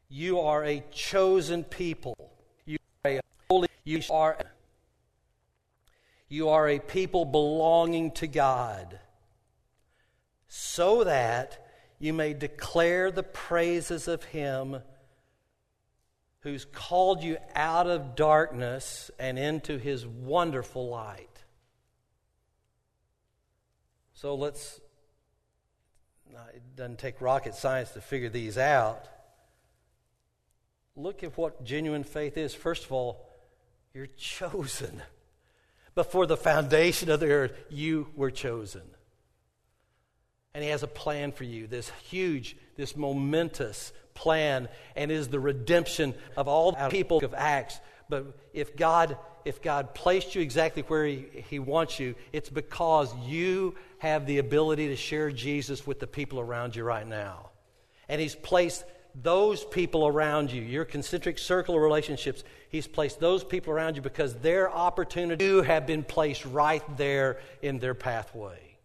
You 0.09 0.41
are 0.41 0.65
a 0.65 0.83
chosen 0.93 1.65
people. 1.65 2.17
You 2.65 2.79
are 3.05 3.11
a 3.11 3.21
holy. 3.49 3.69
You 3.85 4.03
are. 4.11 4.39
You 6.29 6.49
are 6.51 6.69
a 6.69 6.79
people 6.79 7.25
belonging 7.25 8.13
to 8.13 8.27
God, 8.27 8.99
so 10.49 11.05
that 11.05 11.62
you 12.03 12.13
may 12.13 12.35
declare 12.35 13.13
the 13.13 13.23
praises 13.23 14.09
of 14.09 14.25
Him 14.25 14.79
who's 16.41 16.65
called 16.65 17.23
you 17.23 17.37
out 17.55 17.87
of 17.87 18.17
darkness 18.17 19.09
and 19.21 19.39
into 19.39 19.79
His 19.79 20.05
wonderful 20.05 20.89
light. 20.89 21.45
So 24.15 24.35
let's, 24.35 24.81
it 26.53 26.75
doesn't 26.75 26.99
take 26.99 27.21
rocket 27.21 27.55
science 27.55 27.93
to 27.93 28.01
figure 28.01 28.29
these 28.29 28.59
out. 28.59 29.07
Look 30.97 31.23
at 31.23 31.39
what 31.39 31.63
genuine 31.63 32.03
faith 32.03 32.37
is. 32.37 32.53
First 32.53 32.85
of 32.85 32.91
all, 32.91 33.29
you're 33.95 34.07
chosen. 34.17 35.03
Before 35.95 36.27
the 36.27 36.37
foundation 36.37 37.11
of 37.11 37.21
the 37.21 37.31
earth, 37.31 37.53
you 37.71 38.09
were 38.17 38.33
chosen. 38.33 38.83
And 40.55 40.63
He 40.63 40.71
has 40.71 40.83
a 40.83 40.89
plan 40.89 41.33
for 41.33 41.45
you, 41.45 41.67
this 41.67 41.91
huge, 42.09 42.57
this 42.77 42.97
momentous 42.97 43.93
plan, 44.15 44.69
and 44.97 45.11
is 45.11 45.29
the 45.29 45.41
redemption 45.41 46.15
of 46.37 46.49
all 46.49 46.73
the 46.73 46.89
people 46.89 47.25
of 47.25 47.35
Acts. 47.35 47.81
But 48.09 48.37
if 48.53 48.77
God, 48.77 49.17
if 49.45 49.63
God 49.63 49.95
placed 49.95 50.35
you 50.35 50.43
exactly 50.43 50.83
where 50.83 51.07
he, 51.07 51.27
he 51.49 51.59
wants 51.59 51.99
you, 51.99 52.15
it's 52.33 52.51
because 52.51 53.15
you 53.25 53.75
have 53.99 54.27
the 54.27 54.39
ability 54.39 54.89
to 54.89 54.97
share 54.97 55.31
Jesus 55.31 55.87
with 55.87 56.01
the 56.01 56.07
people 56.07 56.39
around 56.39 56.77
you 56.77 56.85
right 56.85 57.07
now. 57.07 57.51
And 58.09 58.21
He's 58.21 58.35
placed 58.35 58.85
those 59.15 59.65
people 59.65 60.07
around 60.07 60.51
you, 60.51 60.63
your 60.63 60.85
concentric 60.85 61.39
circle 61.39 61.77
of 61.77 61.83
relationships, 61.83 62.45
He's 62.69 62.87
placed 62.87 63.21
those 63.21 63.45
people 63.45 63.73
around 63.73 63.97
you 63.97 64.03
because 64.03 64.35
their 64.37 64.71
opportunity 64.71 65.63
have 65.63 65.87
been 65.87 66.03
placed 66.03 66.45
right 66.45 66.83
there 66.97 67.39
in 67.63 67.79
their 67.79 67.95
pathway. 67.95 68.77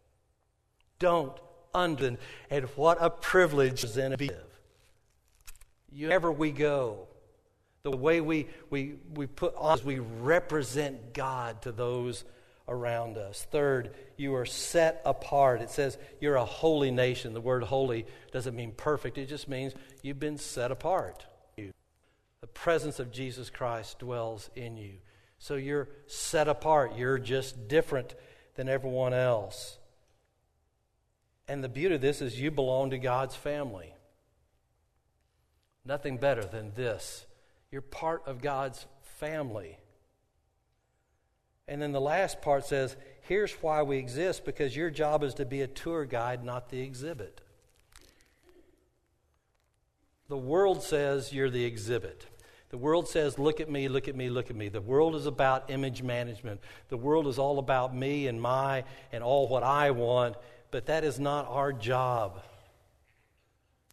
Don't 1.00 1.38
under 1.78 2.18
and 2.50 2.66
what 2.76 2.98
a 3.00 3.10
privilege 3.10 3.82
to 3.82 4.10
live. 4.18 4.60
Wherever 5.96 6.32
we 6.32 6.52
go, 6.52 7.08
the 7.84 7.96
way 7.96 8.20
we, 8.20 8.48
we, 8.70 8.96
we 9.14 9.28
put 9.28 9.56
on 9.56 9.78
is 9.78 9.84
we 9.84 10.00
represent 10.00 11.14
God 11.14 11.62
to 11.62 11.72
those 11.72 12.26
around 12.68 13.18
us. 13.18 13.48
Third, 13.50 13.96
you 14.18 14.36
are 14.36 14.46
set 14.46 15.02
apart. 15.06 15.62
It 15.62 15.70
says 15.70 15.98
you're 16.20 16.36
a 16.36 16.46
holy 16.46 16.92
nation. 16.92 17.34
The 17.34 17.42
word 17.42 17.64
holy 17.64 18.06
doesn't 18.32 18.56
mean 18.56 18.74
perfect, 18.76 19.18
it 19.18 19.28
just 19.28 19.48
means 19.48 19.74
you've 20.02 20.20
been 20.20 20.38
set 20.38 20.72
apart. 20.72 21.26
The 22.42 22.48
presence 22.48 23.00
of 23.00 23.12
Jesus 23.12 23.50
Christ 23.50 24.00
dwells 24.00 24.50
in 24.56 24.78
you. 24.78 24.94
So 25.40 25.56
you're 25.56 25.90
set 26.06 26.48
apart. 26.48 26.96
You're 26.96 27.18
just 27.18 27.68
different 27.68 28.16
than 28.56 28.70
everyone 28.70 29.14
else. 29.14 29.78
And 31.48 31.64
the 31.64 31.70
beauty 31.70 31.96
of 31.96 32.02
this 32.02 32.22
is 32.22 32.40
you 32.40 32.52
belong 32.52 32.90
to 32.90 32.98
God's 32.98 33.36
family. 33.36 33.94
Nothing 35.86 36.18
better 36.18 36.44
than 36.44 36.74
this. 36.76 37.26
You're 37.72 37.82
part 37.82 38.24
of 38.26 38.42
God's 38.42 38.86
family. 39.02 39.78
And 41.68 41.82
then 41.82 41.92
the 41.92 42.02
last 42.02 42.42
part 42.42 42.66
says, 42.66 42.96
here's 43.22 43.54
why 43.54 43.82
we 43.84 43.98
exist 43.98 44.46
because 44.46 44.76
your 44.76 44.90
job 44.90 45.24
is 45.24 45.34
to 45.36 45.46
be 45.46 45.62
a 45.62 45.68
tour 45.68 46.06
guide, 46.06 46.44
not 46.44 46.70
the 46.70 46.82
exhibit. 46.82 47.42
The 50.30 50.38
world 50.38 50.84
says 50.84 51.32
you're 51.32 51.50
the 51.50 51.64
exhibit. 51.64 52.26
The 52.70 52.78
world 52.78 53.08
says, 53.08 53.40
look 53.40 53.62
at 53.62 53.70
me, 53.70 53.88
look 53.88 54.10
at 54.10 54.16
me, 54.16 54.30
look 54.30 54.50
at 54.50 54.56
me. 54.56 54.68
The 54.68 54.82
world 54.82 55.16
is 55.16 55.26
about 55.26 55.70
image 55.70 56.04
management. 56.04 56.60
The 56.90 56.98
world 56.98 57.28
is 57.28 57.40
all 57.40 57.60
about 57.60 57.96
me 57.96 58.28
and 58.28 58.42
my 58.42 58.84
and 59.14 59.24
all 59.24 59.48
what 59.48 59.64
I 59.64 59.92
want, 59.92 60.36
but 60.72 60.86
that 60.88 61.04
is 61.04 61.20
not 61.20 61.48
our 61.48 61.74
job. 61.74 62.42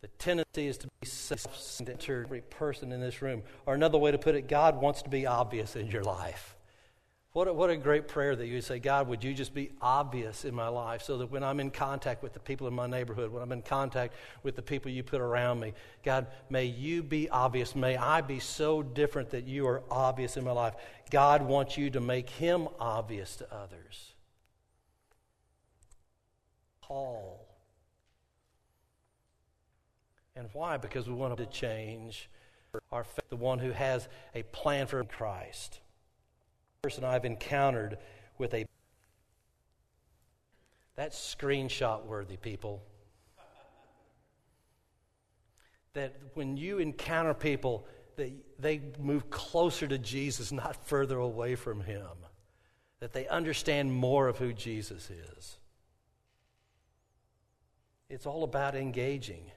The 0.01 0.09
tendency 0.19 0.67
is 0.67 0.77
to 0.79 0.89
be 1.01 1.07
self-centered, 1.07 2.27
every 2.27 2.43
person 2.43 2.93
in 2.93 3.01
this 3.01 3.23
room. 3.23 3.43
Or 3.65 3.75
another 3.75 3.97
way 3.97 4.11
to 4.11 4.19
put 4.19 4.35
it, 4.35 4.49
God 4.49 4.81
wants 4.81 5.03
to 5.03 5.09
be 5.09 5.27
obvious 5.27 5.77
in 5.77 5.87
your 5.87 6.03
life. 6.03 6.55
What 7.33 7.49
a, 7.49 7.53
what 7.53 7.69
a 7.69 7.77
great 7.77 8.07
prayer 8.07 8.37
that 8.37 8.47
you 8.47 8.61
say, 8.61 8.79
God, 8.79 9.09
would 9.09 9.25
you 9.25 9.35
just 9.35 9.53
be 9.53 9.73
obvious 9.83 10.45
in 10.45 10.55
my 10.55 10.69
life 10.69 11.03
so 11.03 11.19
that 11.19 11.33
when 11.33 11.43
I'm 11.43 11.59
in 11.59 11.73
contact 11.73 12.23
with 12.23 12.33
the 12.33 12.39
people 12.39 12.69
in 12.69 12.75
my 12.75 12.87
neighborhood, 12.87 13.33
when 13.33 13.43
I'm 13.43 13.51
in 13.51 13.63
contact 13.63 14.15
with 14.45 14.55
the 14.55 14.63
people 14.63 14.93
you 14.93 15.03
put 15.03 15.21
around 15.21 15.59
me, 15.59 15.73
God, 16.05 16.29
may 16.49 16.67
you 16.67 17.03
be 17.03 17.29
obvious. 17.31 17.75
May 17.75 17.97
I 17.97 18.21
be 18.21 18.39
so 18.39 18.85
different 18.85 19.31
that 19.31 19.49
you 19.49 19.67
are 19.67 19.83
obvious 19.91 20.37
in 20.37 20.45
my 20.45 20.53
life. 20.53 20.75
God 21.11 21.43
wants 21.43 21.77
you 21.77 21.91
to 21.91 22.01
make 22.01 22.31
him 22.31 22.69
obvious 22.79 23.35
to 23.37 23.53
others. 23.53 24.14
Paul. 26.95 27.45
And 30.37 30.49
why? 30.53 30.77
Because 30.77 31.09
we 31.09 31.15
want 31.15 31.37
to 31.37 31.47
change 31.47 32.31
our 32.93 33.03
faith, 33.03 33.29
the 33.31 33.37
one 33.37 33.59
who 33.59 33.73
has 33.73 34.09
a 34.33 34.45
plan 34.45 34.87
for 34.87 35.03
Christ 35.03 35.81
person 36.85 37.03
I've 37.03 37.25
encountered 37.25 37.99
with 38.39 38.55
a. 38.55 38.65
That's 40.95 41.19
screenshot 41.19 42.05
worthy, 42.05 42.37
people. 42.37 42.85
That 45.95 46.15
when 46.35 46.57
you 46.57 46.79
encounter 46.79 47.35
people, 47.35 47.89
they, 48.15 48.35
they 48.61 48.83
move 49.01 49.31
closer 49.31 49.89
to 49.89 49.99
Jesus, 49.99 50.53
not 50.53 50.77
further 50.87 51.19
away 51.19 51.57
from 51.57 51.81
Him. 51.81 52.07
That 53.01 53.13
they 53.13 53.27
understand 53.27 53.93
more 53.93 54.29
of 54.29 54.39
who 54.39 54.53
Jesus 54.53 55.11
is. 55.11 55.59
It's 58.15 58.27
all 58.27 58.45
about 58.45 58.75
engaging. 58.75 59.51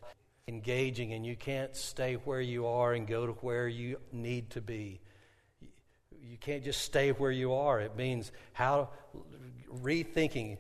Engaging, 0.48 1.14
and 1.14 1.26
you 1.26 1.36
can't 1.36 1.76
stay 1.76 2.16
where 2.16 2.42
you 2.42 2.68
are 2.68 2.94
and 2.94 3.08
go 3.08 3.28
to 3.28 3.34
where 3.34 3.68
you 3.68 3.98
need 4.12 4.50
to 4.52 4.62
be 4.62 5.00
you 6.30 6.38
can't 6.38 6.64
just 6.64 6.82
stay 6.82 7.12
where 7.12 7.32
you 7.32 7.54
are. 7.54 7.80
It 7.80 7.96
means 7.96 8.32
how 8.54 8.90
rethinking, 9.82 10.58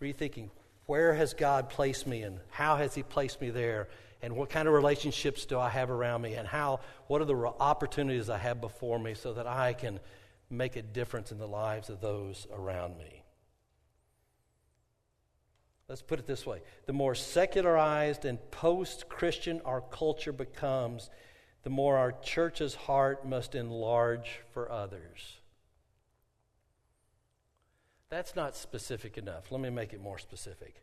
rethinking 0.00 0.50
where 0.86 1.14
has 1.14 1.34
God 1.34 1.70
placed 1.70 2.06
me 2.06 2.22
and 2.22 2.40
how 2.50 2.76
has 2.76 2.94
He 2.94 3.02
placed 3.02 3.40
me 3.40 3.50
there 3.50 3.88
and 4.22 4.36
what 4.36 4.50
kind 4.50 4.68
of 4.68 4.74
relationships 4.74 5.46
do 5.46 5.58
I 5.58 5.68
have 5.68 5.90
around 5.90 6.22
me 6.22 6.34
and 6.34 6.46
how 6.46 6.80
what 7.06 7.22
are 7.22 7.26
the 7.26 7.36
opportunities 7.36 8.28
I 8.28 8.38
have 8.38 8.60
before 8.60 8.98
me 8.98 9.14
so 9.14 9.32
that 9.34 9.46
I 9.46 9.72
can 9.72 10.00
make 10.50 10.76
a 10.76 10.82
difference 10.82 11.32
in 11.32 11.38
the 11.38 11.48
lives 11.48 11.88
of 11.88 12.00
those 12.00 12.46
around 12.52 12.98
me. 12.98 13.23
Let's 15.88 16.02
put 16.02 16.18
it 16.18 16.26
this 16.26 16.46
way 16.46 16.62
the 16.86 16.92
more 16.92 17.14
secularized 17.14 18.24
and 18.24 18.38
post 18.50 19.08
Christian 19.08 19.60
our 19.64 19.80
culture 19.80 20.32
becomes, 20.32 21.10
the 21.62 21.70
more 21.70 21.96
our 21.96 22.12
church's 22.12 22.74
heart 22.74 23.26
must 23.26 23.54
enlarge 23.54 24.40
for 24.52 24.70
others. 24.70 25.38
That's 28.08 28.36
not 28.36 28.54
specific 28.54 29.18
enough. 29.18 29.50
Let 29.50 29.60
me 29.60 29.70
make 29.70 29.92
it 29.92 30.00
more 30.00 30.18
specific. 30.18 30.82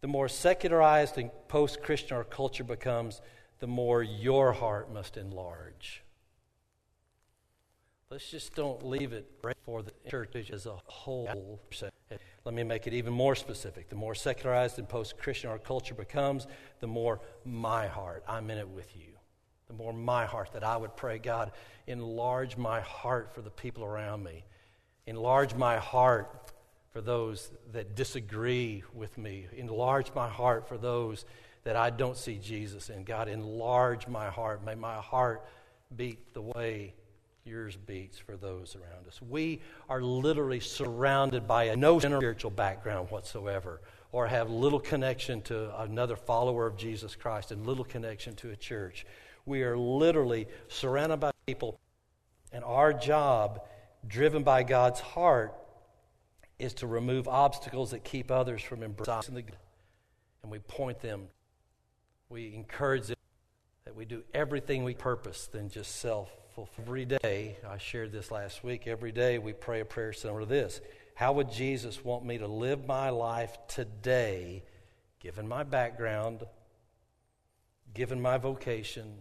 The 0.00 0.08
more 0.08 0.28
secularized 0.28 1.18
and 1.18 1.30
post 1.46 1.82
Christian 1.82 2.16
our 2.16 2.24
culture 2.24 2.64
becomes, 2.64 3.20
the 3.58 3.66
more 3.66 4.02
your 4.02 4.52
heart 4.52 4.90
must 4.92 5.16
enlarge. 5.16 6.02
Let's 8.10 8.30
just 8.30 8.54
don't 8.54 8.84
leave 8.84 9.12
it 9.12 9.30
for 9.64 9.82
the 9.82 9.92
church 10.08 10.50
as 10.50 10.66
a 10.66 10.76
whole. 10.86 11.60
Let 12.44 12.54
me 12.54 12.64
make 12.64 12.86
it 12.86 12.94
even 12.94 13.12
more 13.12 13.36
specific. 13.36 13.88
The 13.88 13.96
more 13.96 14.14
secularized 14.14 14.78
and 14.78 14.88
post 14.88 15.16
Christian 15.18 15.50
our 15.50 15.58
culture 15.58 15.94
becomes, 15.94 16.46
the 16.80 16.86
more 16.86 17.20
my 17.44 17.86
heart, 17.86 18.24
I'm 18.26 18.50
in 18.50 18.58
it 18.58 18.68
with 18.68 18.96
you 18.96 19.10
the 19.70 19.76
more 19.76 19.92
my 19.92 20.26
heart 20.26 20.50
that 20.54 20.64
I 20.64 20.76
would 20.76 20.96
pray, 20.96 21.18
God, 21.18 21.52
enlarge 21.86 22.56
my 22.56 22.80
heart 22.80 23.32
for 23.32 23.40
the 23.40 23.50
people 23.50 23.84
around 23.84 24.24
me. 24.24 24.44
Enlarge 25.06 25.54
my 25.54 25.76
heart 25.76 26.52
for 26.92 27.00
those 27.00 27.52
that 27.72 27.94
disagree 27.94 28.82
with 28.92 29.16
me. 29.16 29.46
Enlarge 29.56 30.12
my 30.12 30.28
heart 30.28 30.68
for 30.68 30.76
those 30.76 31.24
that 31.62 31.76
I 31.76 31.90
don't 31.90 32.16
see 32.16 32.36
Jesus 32.38 32.90
in. 32.90 33.04
God, 33.04 33.28
enlarge 33.28 34.08
my 34.08 34.28
heart. 34.28 34.64
May 34.64 34.74
my 34.74 34.96
heart 34.96 35.46
beat 35.94 36.34
the 36.34 36.42
way 36.42 36.94
yours 37.44 37.76
beats 37.76 38.18
for 38.18 38.36
those 38.36 38.76
around 38.76 39.06
us. 39.06 39.20
We 39.22 39.60
are 39.88 40.02
literally 40.02 40.60
surrounded 40.60 41.46
by 41.46 41.64
a 41.64 41.76
no 41.76 41.98
spiritual 41.98 42.50
background 42.50 43.10
whatsoever 43.10 43.80
or 44.12 44.26
have 44.26 44.50
little 44.50 44.80
connection 44.80 45.40
to 45.42 45.80
another 45.82 46.16
follower 46.16 46.66
of 46.66 46.76
Jesus 46.76 47.14
Christ 47.14 47.52
and 47.52 47.66
little 47.66 47.84
connection 47.84 48.34
to 48.36 48.50
a 48.50 48.56
church. 48.56 49.06
We 49.46 49.62
are 49.62 49.76
literally 49.76 50.48
surrounded 50.68 51.18
by 51.18 51.30
people, 51.46 51.78
and 52.52 52.64
our 52.64 52.92
job, 52.92 53.62
driven 54.06 54.42
by 54.42 54.64
God's 54.64 55.00
heart, 55.00 55.54
is 56.58 56.74
to 56.74 56.86
remove 56.86 57.26
obstacles 57.26 57.92
that 57.92 58.04
keep 58.04 58.30
others 58.30 58.62
from 58.62 58.82
embracing 58.82 59.34
the 59.34 59.42
good. 59.42 59.56
And 60.42 60.50
we 60.50 60.58
point 60.58 61.00
them, 61.00 61.28
we 62.28 62.54
encourage 62.54 63.06
them 63.06 63.16
that 63.84 63.94
we 63.96 64.00
we 64.00 64.06
do 64.06 64.22
everything 64.32 64.82
we 64.82 64.94
purpose 64.94 65.46
than 65.46 65.68
just 65.68 65.96
self 65.96 66.30
fulfill. 66.66 66.84
Every 66.84 67.04
day, 67.04 67.56
I 67.68 67.78
shared 67.78 68.12
this 68.12 68.30
last 68.30 68.64
week, 68.64 68.86
every 68.86 69.12
day 69.12 69.38
we 69.38 69.52
pray 69.52 69.80
a 69.80 69.84
prayer 69.84 70.12
similar 70.12 70.40
to 70.40 70.46
this. 70.46 70.80
How 71.14 71.32
would 71.32 71.50
Jesus 71.50 72.04
want 72.04 72.24
me 72.24 72.38
to 72.38 72.46
live 72.46 72.86
my 72.86 73.10
life 73.10 73.56
today, 73.68 74.64
given 75.20 75.46
my 75.46 75.62
background, 75.62 76.44
given 77.94 78.20
my 78.20 78.38
vocation? 78.38 79.18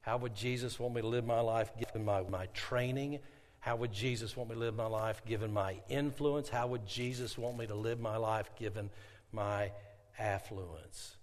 How 0.00 0.16
would 0.16 0.34
Jesus 0.34 0.78
want 0.78 0.94
me 0.94 1.02
to 1.02 1.06
live 1.06 1.24
my 1.24 1.40
life, 1.40 1.70
given 1.78 2.04
my, 2.04 2.22
my 2.22 2.46
training? 2.46 3.18
How 3.60 3.76
would 3.76 3.92
Jesus 3.92 4.36
want 4.36 4.50
me 4.50 4.54
to 4.54 4.60
live 4.60 4.74
my 4.74 4.86
life, 4.86 5.22
given 5.26 5.52
my 5.52 5.76
influence? 5.88 6.48
How 6.48 6.66
would 6.68 6.86
Jesus 6.86 7.36
want 7.36 7.58
me 7.58 7.66
to 7.66 7.74
live 7.74 8.00
my 8.00 8.16
life, 8.16 8.50
given 8.56 8.90
my 9.32 9.72
affluence? 10.18 11.16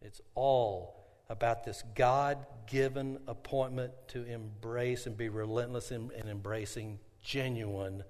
It's 0.00 0.20
all 0.34 1.05
about 1.28 1.64
this 1.64 1.82
God 1.94 2.46
given 2.66 3.18
appointment 3.26 3.92
to 4.08 4.24
embrace 4.24 5.06
and 5.06 5.16
be 5.16 5.28
relentless 5.28 5.90
in, 5.90 6.10
in 6.12 6.28
embracing 6.28 6.98
genuine 7.22 8.04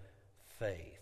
faith. 0.59 0.93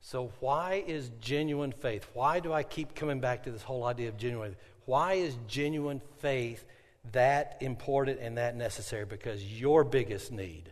So, 0.00 0.32
why 0.38 0.84
is 0.86 1.10
genuine 1.20 1.72
faith? 1.72 2.06
Why 2.12 2.38
do 2.38 2.52
I 2.52 2.62
keep 2.62 2.94
coming 2.94 3.18
back 3.18 3.42
to 3.42 3.50
this 3.50 3.62
whole 3.62 3.82
idea 3.84 4.08
of 4.08 4.16
genuine? 4.16 4.54
Why 4.84 5.14
is 5.14 5.36
genuine 5.48 6.00
faith 6.18 6.64
that 7.10 7.58
important 7.60 8.20
and 8.20 8.38
that 8.38 8.54
necessary? 8.54 9.04
Because 9.04 9.42
your 9.60 9.82
biggest 9.82 10.30
need, 10.30 10.70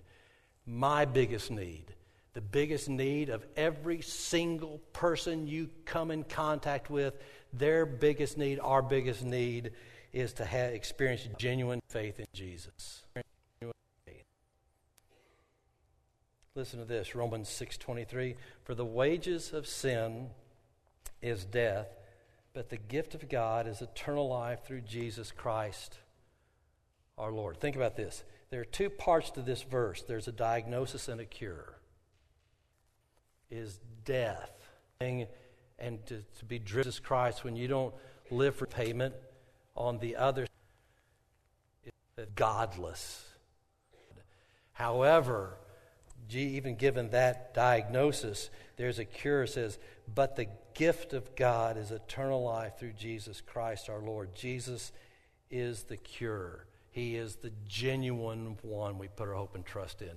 my 0.66 1.04
biggest 1.04 1.50
need, 1.50 1.94
the 2.34 2.40
biggest 2.40 2.88
need 2.88 3.28
of 3.28 3.44
every 3.56 4.02
single 4.02 4.78
person 4.92 5.48
you 5.48 5.68
come 5.84 6.12
in 6.12 6.22
contact 6.22 6.88
with, 6.88 7.14
their 7.58 7.86
biggest 7.86 8.38
need, 8.38 8.58
our 8.60 8.82
biggest 8.82 9.22
need, 9.22 9.72
is 10.12 10.32
to 10.34 10.44
have 10.44 10.72
experience 10.72 11.28
genuine 11.38 11.80
faith 11.88 12.18
in 12.20 12.26
Jesus. 12.32 13.02
Listen 16.56 16.78
to 16.78 16.84
this, 16.84 17.16
Romans 17.16 17.48
6:23, 17.48 18.36
for 18.62 18.76
the 18.76 18.84
wages 18.84 19.52
of 19.52 19.66
sin 19.66 20.30
is 21.20 21.44
death, 21.44 21.88
but 22.52 22.68
the 22.68 22.76
gift 22.76 23.12
of 23.16 23.28
God 23.28 23.66
is 23.66 23.82
eternal 23.82 24.28
life 24.28 24.62
through 24.64 24.82
Jesus 24.82 25.32
Christ 25.32 25.98
our 27.18 27.32
Lord. 27.32 27.58
Think 27.58 27.74
about 27.74 27.96
this. 27.96 28.22
There 28.50 28.60
are 28.60 28.64
two 28.64 28.88
parts 28.88 29.30
to 29.32 29.42
this 29.42 29.62
verse. 29.62 30.02
There's 30.02 30.28
a 30.28 30.32
diagnosis 30.32 31.08
and 31.08 31.20
a 31.20 31.24
cure. 31.24 31.74
Is 33.50 33.80
death 34.04 34.52
and 35.78 36.04
to, 36.06 36.22
to 36.38 36.44
be 36.44 36.58
driven 36.58 36.92
to 36.92 37.02
Christ 37.02 37.44
when 37.44 37.56
you 37.56 37.68
don't 37.68 37.94
live 38.30 38.56
for 38.56 38.66
payment 38.66 39.14
on 39.76 39.98
the 39.98 40.16
other 40.16 40.46
godless. 42.34 43.26
However, 44.72 45.56
even 46.32 46.76
given 46.76 47.10
that 47.10 47.54
diagnosis, 47.54 48.50
there's 48.76 48.98
a 48.98 49.04
cure. 49.04 49.46
Says, 49.46 49.78
but 50.12 50.36
the 50.36 50.48
gift 50.74 51.12
of 51.12 51.34
God 51.36 51.76
is 51.76 51.90
eternal 51.90 52.42
life 52.42 52.78
through 52.78 52.92
Jesus 52.92 53.40
Christ 53.40 53.88
our 53.88 54.00
Lord. 54.00 54.34
Jesus 54.34 54.92
is 55.50 55.84
the 55.84 55.96
cure. 55.96 56.66
He 56.90 57.16
is 57.16 57.36
the 57.36 57.52
genuine 57.66 58.56
one 58.62 58.98
we 58.98 59.08
put 59.08 59.28
our 59.28 59.34
hope 59.34 59.54
and 59.54 59.64
trust 59.64 60.02
in. 60.02 60.12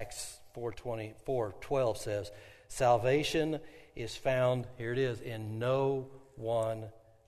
Acts 0.00 0.40
4:20 0.54 1.14
4:12 1.26 1.96
says, 1.96 2.32
"Salvation 2.68 3.60
is 3.98 4.16
found, 4.16 4.66
here 4.78 4.92
it 4.92 4.98
is, 4.98 5.20
in 5.20 5.58
no 5.58 6.08
one 6.36 6.84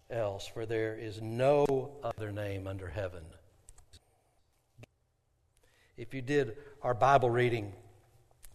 else, 0.08 0.46
for 0.46 0.64
there 0.64 0.96
is 0.96 1.20
no 1.20 1.90
other 2.02 2.32
name 2.32 2.66
under 2.66 2.88
heaven." 2.88 3.24
If 5.96 6.14
you 6.14 6.22
did 6.22 6.56
our 6.82 6.94
Bible 6.94 7.28
reading 7.28 7.74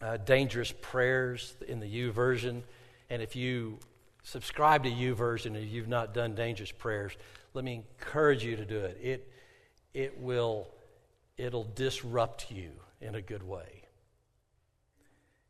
uh, 0.01 0.17
dangerous 0.17 0.73
prayers 0.81 1.55
in 1.67 1.79
the 1.79 1.85
YouVersion, 1.85 2.63
And 3.09 3.21
if 3.21 3.35
you 3.35 3.79
subscribe 4.23 4.83
to 4.83 4.89
YouVersion 4.89 5.55
and 5.55 5.67
you've 5.67 5.87
not 5.87 6.13
done 6.13 6.35
dangerous 6.35 6.71
prayers, 6.71 7.13
let 7.53 7.63
me 7.63 7.75
encourage 7.75 8.43
you 8.43 8.55
to 8.55 8.65
do 8.65 8.79
it. 8.79 8.97
It, 9.01 9.31
it 9.93 10.19
will 10.19 10.67
it'll 11.37 11.67
disrupt 11.75 12.49
you 12.49 12.71
in 13.01 13.15
a 13.15 13.21
good 13.21 13.43
way. 13.43 13.83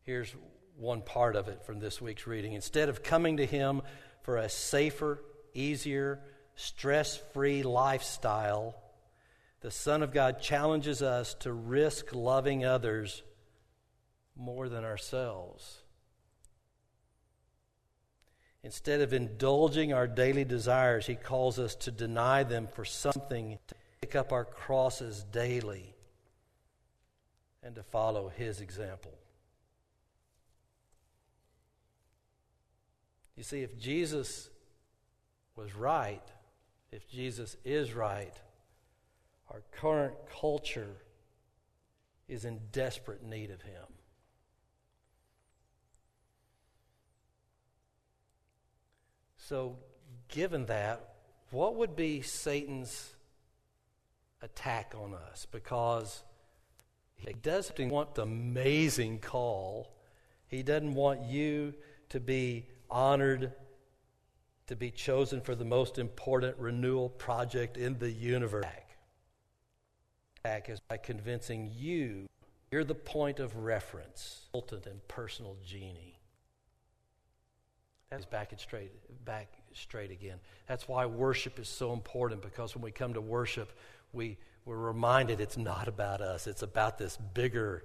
Here's 0.02 0.34
one 0.78 1.02
part 1.02 1.36
of 1.36 1.48
it 1.48 1.64
from 1.64 1.80
this 1.80 2.02
week's 2.02 2.28
reading. 2.28 2.54
Instead 2.54 2.90
of 2.90 3.04
coming 3.04 3.38
to 3.38 3.46
Him 3.46 3.82
for 4.24 4.38
a 4.38 4.50
safer, 4.50 5.24
easier, 5.54 6.20
stress 6.56 7.18
free 7.34 7.64
lifestyle, 7.64 8.76
the 9.62 9.72
Son 9.72 10.04
of 10.04 10.14
God 10.14 10.42
challenges 10.42 11.02
us 11.02 11.34
to 11.36 11.52
risk 11.52 12.14
loving 12.14 12.66
others 12.66 13.24
more 14.36 14.70
than 14.70 14.84
ourselves. 14.84 15.82
Instead 18.64 19.02
of 19.02 19.14
indulging 19.14 19.94
our 19.94 20.08
daily 20.08 20.44
desires, 20.44 21.06
He 21.06 21.16
calls 21.16 21.60
us 21.60 21.76
to 21.76 21.92
deny 21.92 22.44
them 22.44 22.68
for 22.68 22.84
something, 22.84 23.60
to 23.68 23.76
pick 24.02 24.16
up 24.16 24.32
our 24.32 24.46
crosses 24.46 25.24
daily, 25.32 25.96
and 27.64 27.76
to 27.76 27.84
follow 27.84 28.30
His 28.30 28.62
example. 28.62 29.14
You 33.36 33.44
see, 33.44 33.62
if 33.62 33.78
Jesus 33.78 34.50
was 35.56 35.76
right, 35.76 36.24
if 36.92 37.10
Jesus 37.10 37.58
is 37.66 37.94
right, 37.94 38.34
our 39.50 39.62
current 39.72 40.16
culture 40.42 40.96
is 42.28 42.46
in 42.46 42.60
desperate 42.72 43.24
need 43.24 43.52
of 43.52 43.62
Him. 43.62 43.84
So, 49.38 49.78
given 50.28 50.66
that, 50.66 51.16
what 51.52 51.76
would 51.76 51.96
be 51.96 52.22
Satan's 52.22 53.14
attack 54.42 54.94
on 54.98 55.14
us? 55.14 55.46
Because 55.52 56.24
he 57.16 57.34
doesn't 57.34 57.90
want 57.90 58.16
the 58.16 58.24
amazing 58.24 59.20
call, 59.20 59.94
he 60.48 60.64
doesn't 60.64 60.96
want 60.96 61.26
you 61.26 61.76
to 62.10 62.20
be 62.20 62.66
honored, 62.90 63.54
to 64.68 64.76
be 64.76 64.92
chosen 64.92 65.42
for 65.42 65.56
the 65.56 65.66
most 65.66 65.98
important 65.98 66.58
renewal 66.58 67.10
project 67.10 67.78
in 67.78 68.00
the 68.00 68.12
universe. 68.12 68.66
Attack 70.44 70.70
is 70.70 70.80
by 70.80 70.98
convincing 70.98 71.72
you 71.76 72.28
you're 72.72 72.84
the 72.84 72.96
point 72.96 73.40
of 73.40 73.56
reference, 73.56 74.48
ultimate 74.54 74.88
and 74.88 75.08
personal 75.08 75.56
genie. 75.66 76.20
That's 78.10 78.26
back 78.26 78.52
and 78.52 78.60
straight, 78.60 78.92
back 79.24 79.48
straight 79.74 80.12
again. 80.12 80.40
That's 80.68 80.88
why 80.88 81.06
worship 81.06 81.60
is 81.60 81.70
so 81.70 81.94
important 81.94 82.42
because 82.42 82.76
when 82.76 82.84
we 82.84 82.92
come 82.92 83.14
to 83.14 83.22
worship, 83.22 83.72
we, 84.14 84.38
we're 84.66 84.78
reminded 84.78 85.40
it's 85.40 85.58
not 85.58 85.88
about 85.88 86.22
us. 86.22 86.48
It's 86.48 86.64
about 86.64 86.98
this 86.98 87.18
bigger 87.34 87.84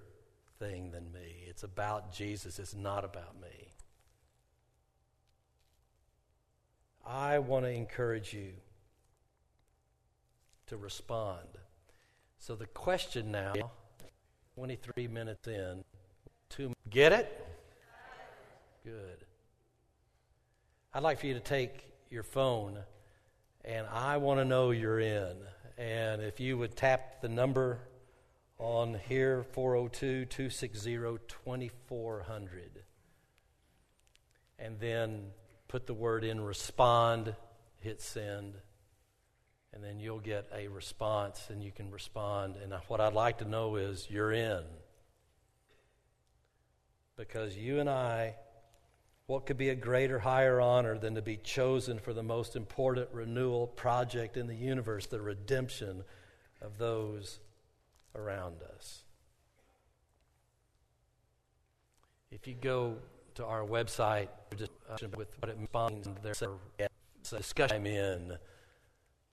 thing 0.58 0.90
than 0.90 1.12
me. 1.12 1.44
It's 1.46 1.62
about 1.62 2.12
Jesus. 2.12 2.58
It's 2.58 2.74
not 2.74 3.04
about 3.04 3.40
me. 3.40 3.59
I 7.10 7.40
want 7.40 7.64
to 7.64 7.70
encourage 7.70 8.32
you 8.32 8.52
to 10.68 10.76
respond. 10.76 11.48
So 12.38 12.54
the 12.54 12.66
question 12.66 13.32
now, 13.32 13.52
23 14.54 15.08
minutes 15.08 15.48
in, 15.48 15.82
to 16.50 16.72
get 16.88 17.12
it? 17.12 17.46
Good. 18.84 19.24
I'd 20.94 21.02
like 21.02 21.18
for 21.18 21.26
you 21.26 21.34
to 21.34 21.40
take 21.40 21.84
your 22.10 22.22
phone 22.22 22.78
and 23.64 23.88
I 23.88 24.18
want 24.18 24.38
to 24.38 24.44
know 24.44 24.70
you're 24.70 25.00
in. 25.00 25.36
And 25.76 26.22
if 26.22 26.38
you 26.38 26.58
would 26.58 26.76
tap 26.76 27.20
the 27.22 27.28
number 27.28 27.80
on 28.56 29.00
here 29.08 29.44
402 29.52 30.26
260 30.26 30.94
2400 31.26 32.84
and 34.60 34.78
then 34.78 35.32
put 35.70 35.86
the 35.86 35.94
word 35.94 36.24
in 36.24 36.40
respond, 36.40 37.36
hit 37.78 38.02
send, 38.02 38.54
and 39.72 39.84
then 39.84 40.00
you'll 40.00 40.18
get 40.18 40.50
a 40.52 40.66
response 40.66 41.46
and 41.48 41.62
you 41.62 41.70
can 41.70 41.92
respond. 41.92 42.56
And 42.60 42.74
what 42.88 43.00
I'd 43.00 43.12
like 43.12 43.38
to 43.38 43.44
know 43.44 43.76
is 43.76 44.08
you're 44.10 44.32
in. 44.32 44.64
Because 47.16 47.56
you 47.56 47.78
and 47.78 47.88
I 47.88 48.34
what 49.26 49.46
could 49.46 49.58
be 49.58 49.68
a 49.68 49.76
greater, 49.76 50.18
higher 50.18 50.60
honor 50.60 50.98
than 50.98 51.14
to 51.14 51.22
be 51.22 51.36
chosen 51.36 52.00
for 52.00 52.12
the 52.12 52.22
most 52.22 52.56
important 52.56 53.08
renewal 53.12 53.68
project 53.68 54.36
in 54.36 54.48
the 54.48 54.56
universe, 54.56 55.06
the 55.06 55.20
redemption 55.20 56.02
of 56.60 56.78
those 56.78 57.38
around 58.16 58.56
us? 58.74 59.04
If 62.32 62.48
you 62.48 62.54
go 62.54 62.96
to 63.36 63.44
our 63.44 63.62
website, 63.62 64.30
just 64.56 64.72
uh, 64.90 64.96
with 65.16 65.28
what 65.40 65.50
it 65.50 65.58
means, 65.58 66.08
there's 66.22 66.42
a 66.42 66.50
discussion 67.22 67.76
I'm 67.76 67.86
in 67.86 68.36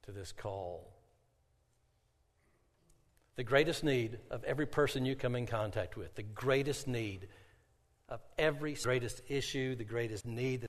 to 0.04 0.12
this 0.12 0.32
call. 0.32 0.94
The 3.36 3.44
greatest 3.44 3.84
need 3.84 4.20
of 4.32 4.44
every 4.44 4.66
person 4.66 5.06
you 5.06 5.16
come 5.16 5.36
in 5.36 5.46
contact 5.46 5.96
with, 5.96 6.16
the 6.16 6.24
greatest 6.24 6.88
need 6.88 7.28
of 8.10 8.22
every 8.38 8.74
greatest 8.74 9.22
issue, 9.28 9.76
the 9.76 9.84
greatest 9.84 10.26
need, 10.26 10.66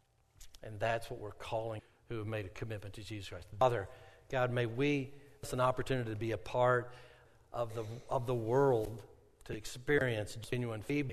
and 0.63 0.79
that's 0.79 1.11
what 1.11 1.21
we're 1.21 1.31
calling 1.33 1.81
who 2.09 2.19
have 2.19 2.27
made 2.27 2.47
a 2.47 2.51
commitment 2.51 2.95
to 2.95 3.03
Jesus 3.03 3.29
Christ. 3.29 3.47
Father, 3.59 3.89
God, 4.31 4.51
may 4.53 4.67
we 4.67 5.13
it's 5.43 5.53
an 5.53 5.61
opportunity 5.61 6.11
to 6.11 6.17
be 6.17 6.33
a 6.33 6.39
part 6.39 6.93
of 7.53 7.75
the 7.75 7.85
of 8.11 8.27
the 8.27 8.35
world 8.35 9.03
to 9.45 9.55
experience 9.55 10.37
genuine 10.51 10.83
faith 10.83 11.11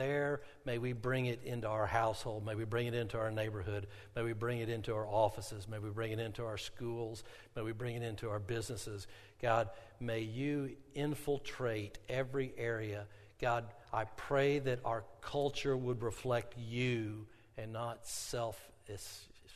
there. 0.00 0.40
May 0.64 0.78
we 0.78 0.94
bring 0.94 1.26
it 1.26 1.42
into 1.44 1.68
our 1.68 1.86
household. 1.86 2.44
May 2.44 2.54
we 2.54 2.64
bring 2.64 2.86
it 2.86 2.94
into 2.94 3.18
our 3.18 3.30
neighborhood. 3.30 3.86
May 4.16 4.22
we 4.22 4.32
bring 4.32 4.60
it 4.60 4.70
into 4.70 4.94
our 4.94 5.06
offices. 5.06 5.68
May 5.68 5.78
we 5.78 5.90
bring 5.90 6.12
it 6.12 6.18
into 6.18 6.44
our 6.44 6.56
schools. 6.56 7.22
May 7.54 7.62
we 7.62 7.72
bring 7.72 7.96
it 7.96 8.02
into 8.02 8.30
our 8.30 8.38
businesses. 8.38 9.06
God, 9.42 9.68
may 10.00 10.20
you 10.20 10.70
infiltrate 10.94 11.98
every 12.08 12.54
area. 12.56 13.06
God, 13.40 13.66
I 13.92 14.04
pray 14.04 14.58
that 14.60 14.80
our 14.84 15.04
culture 15.20 15.76
would 15.76 16.02
reflect 16.02 16.54
you 16.58 17.26
and 17.58 17.72
not 17.72 18.06
self, 18.06 18.58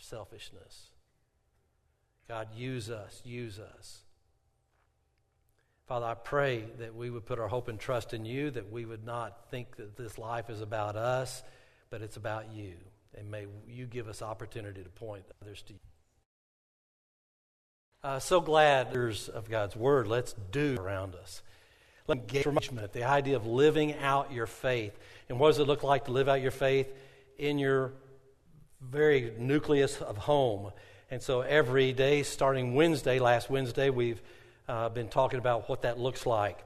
selfishness. 0.01 0.91
God, 2.29 2.49
use 2.55 2.91
us, 2.91 3.23
use 3.25 3.59
us. 3.59 4.04
Father, 5.87 6.07
I 6.07 6.15
pray 6.15 6.65
that 6.79 6.95
we 6.95 7.11
would 7.11 7.27
put 7.27 7.39
our 7.39 7.49
hope 7.49 7.69
and 7.69 7.79
trust 7.79 8.15
in 8.15 8.25
you, 8.25 8.51
that 8.53 8.73
we 8.73 8.87
would 8.87 9.05
not 9.05 9.51
think 9.51 9.77
that 9.77 9.97
this 9.97 10.17
life 10.17 10.49
is 10.49 10.63
about 10.63 10.97
us, 10.97 11.43
but 11.91 12.01
it's 12.01 12.17
about 12.17 12.51
you. 12.53 12.73
And 13.17 13.31
may 13.31 13.47
you 13.69 13.85
give 13.87 14.09
us 14.09 14.23
opportunity 14.23 14.83
to 14.83 14.89
point 14.89 15.25
others 15.43 15.63
to 15.63 15.75
you. 15.75 15.79
Uh, 18.03 18.19
so 18.19 18.41
glad 18.41 18.95
of 18.95 19.49
God's 19.51 19.77
word. 19.77 20.07
Let's 20.07 20.35
do 20.51 20.77
around 20.81 21.15
us. 21.15 21.43
Let 22.07 22.19
me 22.19 22.25
get 22.27 22.45
the 22.93 23.05
idea 23.05 23.37
of 23.37 23.47
living 23.47 23.95
out 23.97 24.33
your 24.33 24.47
faith. 24.47 24.99
And 25.29 25.39
what 25.39 25.49
does 25.49 25.59
it 25.59 25.67
look 25.67 25.83
like 25.83 26.07
to 26.07 26.13
live 26.13 26.29
out 26.29 26.43
your 26.43 26.51
faith 26.51 26.93
in 27.39 27.59
your 27.59 27.93
very 28.81 29.33
nucleus 29.39 30.01
of 30.01 30.17
home? 30.19 30.73
And 31.11 31.23
so 31.23 31.43
every 31.43 31.93
day, 31.93 32.23
starting 32.23 32.75
Wednesday, 32.75 33.19
last 33.19 33.49
Wednesday, 33.49 33.89
we've 33.89 34.21
uh, 34.69 34.89
been 34.89 35.09
talking 35.09 35.39
about 35.39 35.69
what 35.69 35.83
that 35.83 35.99
looks 35.99 36.27
like. 36.27 36.59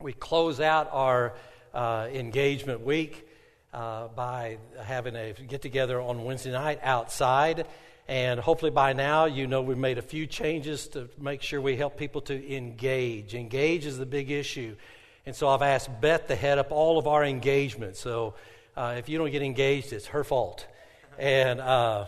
We 0.00 0.12
close 0.12 0.60
out 0.60 0.88
our 0.92 1.34
uh, 1.74 2.08
engagement 2.12 2.80
week 2.80 3.28
uh, 3.72 4.08
by 4.08 4.58
having 4.82 5.16
a 5.16 5.32
get 5.32 5.62
together 5.62 6.00
on 6.00 6.24
Wednesday 6.24 6.52
night 6.52 6.80
outside. 6.82 7.66
And 8.08 8.40
hopefully 8.40 8.70
by 8.70 8.94
now, 8.94 9.26
you 9.26 9.46
know 9.46 9.60
we've 9.60 9.76
made 9.76 9.98
a 9.98 10.02
few 10.02 10.26
changes 10.26 10.88
to 10.88 11.08
make 11.18 11.42
sure 11.42 11.60
we 11.60 11.76
help 11.76 11.96
people 11.96 12.22
to 12.22 12.56
engage. 12.56 13.34
Engage 13.34 13.84
is 13.84 13.98
the 13.98 14.06
big 14.06 14.30
issue. 14.30 14.76
And 15.26 15.36
so 15.36 15.48
I've 15.48 15.62
asked 15.62 16.00
Beth 16.00 16.26
to 16.28 16.34
head 16.34 16.58
up 16.58 16.72
all 16.72 16.98
of 16.98 17.06
our 17.06 17.22
engagement. 17.22 17.96
So 17.96 18.34
uh, 18.76 18.94
if 18.96 19.08
you 19.08 19.18
don't 19.18 19.30
get 19.30 19.42
engaged, 19.42 19.92
it's 19.92 20.06
her 20.06 20.24
fault. 20.24 20.66
And 21.18 21.60
uh, 21.60 22.06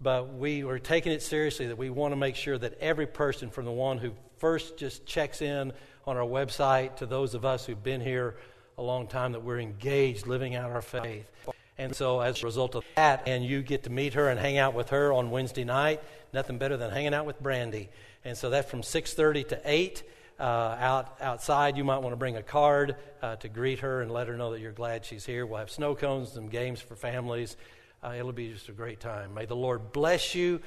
but 0.00 0.34
we 0.34 0.64
are 0.64 0.78
taking 0.78 1.12
it 1.12 1.22
seriously 1.22 1.66
that 1.66 1.76
we 1.76 1.90
want 1.90 2.12
to 2.12 2.16
make 2.16 2.36
sure 2.36 2.56
that 2.56 2.78
every 2.80 3.06
person, 3.06 3.50
from 3.50 3.64
the 3.66 3.72
one 3.72 3.98
who 3.98 4.12
first 4.38 4.76
just 4.76 5.04
checks 5.04 5.42
in 5.42 5.72
on 6.06 6.16
our 6.16 6.26
website 6.26 6.96
to 6.96 7.06
those 7.06 7.34
of 7.34 7.44
us 7.44 7.66
who've 7.66 7.82
been 7.82 8.00
here 8.00 8.36
a 8.78 8.82
long 8.82 9.06
time, 9.06 9.32
that 9.32 9.42
we're 9.42 9.60
engaged 9.60 10.26
living 10.26 10.54
out 10.54 10.70
our 10.70 10.80
faith. 10.80 11.30
And 11.76 11.94
so, 11.94 12.20
as 12.20 12.42
a 12.42 12.46
result 12.46 12.74
of 12.74 12.84
that, 12.96 13.22
and 13.26 13.44
you 13.44 13.62
get 13.62 13.84
to 13.84 13.90
meet 13.90 14.14
her 14.14 14.28
and 14.28 14.38
hang 14.38 14.58
out 14.58 14.74
with 14.74 14.90
her 14.90 15.12
on 15.12 15.30
Wednesday 15.30 15.64
night, 15.64 16.02
nothing 16.32 16.58
better 16.58 16.76
than 16.76 16.90
hanging 16.90 17.14
out 17.14 17.26
with 17.26 17.40
Brandy. 17.40 17.88
And 18.24 18.36
so 18.36 18.50
that's 18.50 18.70
from 18.70 18.82
6:30 18.82 19.48
to 19.48 19.60
8. 19.64 20.02
Uh, 20.38 20.42
out 20.80 21.18
outside, 21.20 21.76
you 21.76 21.84
might 21.84 21.98
want 21.98 22.12
to 22.12 22.16
bring 22.16 22.36
a 22.36 22.42
card 22.42 22.96
uh, 23.20 23.36
to 23.36 23.48
greet 23.48 23.80
her 23.80 24.00
and 24.00 24.10
let 24.10 24.26
her 24.26 24.38
know 24.38 24.52
that 24.52 24.60
you're 24.60 24.72
glad 24.72 25.04
she's 25.04 25.26
here. 25.26 25.44
We'll 25.44 25.58
have 25.58 25.70
snow 25.70 25.94
cones, 25.94 26.32
some 26.32 26.48
games 26.48 26.80
for 26.80 26.96
families. 26.96 27.58
Uh, 28.02 28.14
it'll 28.18 28.32
be 28.32 28.52
just 28.52 28.68
a 28.68 28.72
great 28.72 29.00
time. 29.00 29.34
May 29.34 29.44
the 29.44 29.56
Lord 29.56 29.92
bless 29.92 30.34
you 30.34 30.60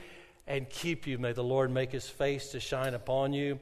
and 0.45 0.69
keep 0.69 1.07
you. 1.07 1.17
May 1.17 1.33
the 1.33 1.43
Lord 1.43 1.71
make 1.71 1.91
his 1.91 2.07
face 2.07 2.49
to 2.51 2.59
shine 2.59 2.93
upon 2.93 3.33
you. 3.33 3.59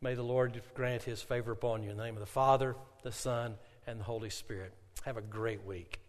May 0.00 0.14
the 0.14 0.22
Lord 0.22 0.60
grant 0.74 1.02
his 1.02 1.22
favor 1.22 1.52
upon 1.52 1.82
you. 1.82 1.90
In 1.90 1.96
the 1.96 2.04
name 2.04 2.14
of 2.14 2.20
the 2.20 2.26
Father, 2.26 2.76
the 3.02 3.12
Son, 3.12 3.54
and 3.86 4.00
the 4.00 4.04
Holy 4.04 4.30
Spirit. 4.30 4.72
Have 5.04 5.16
a 5.16 5.22
great 5.22 5.64
week. 5.64 6.00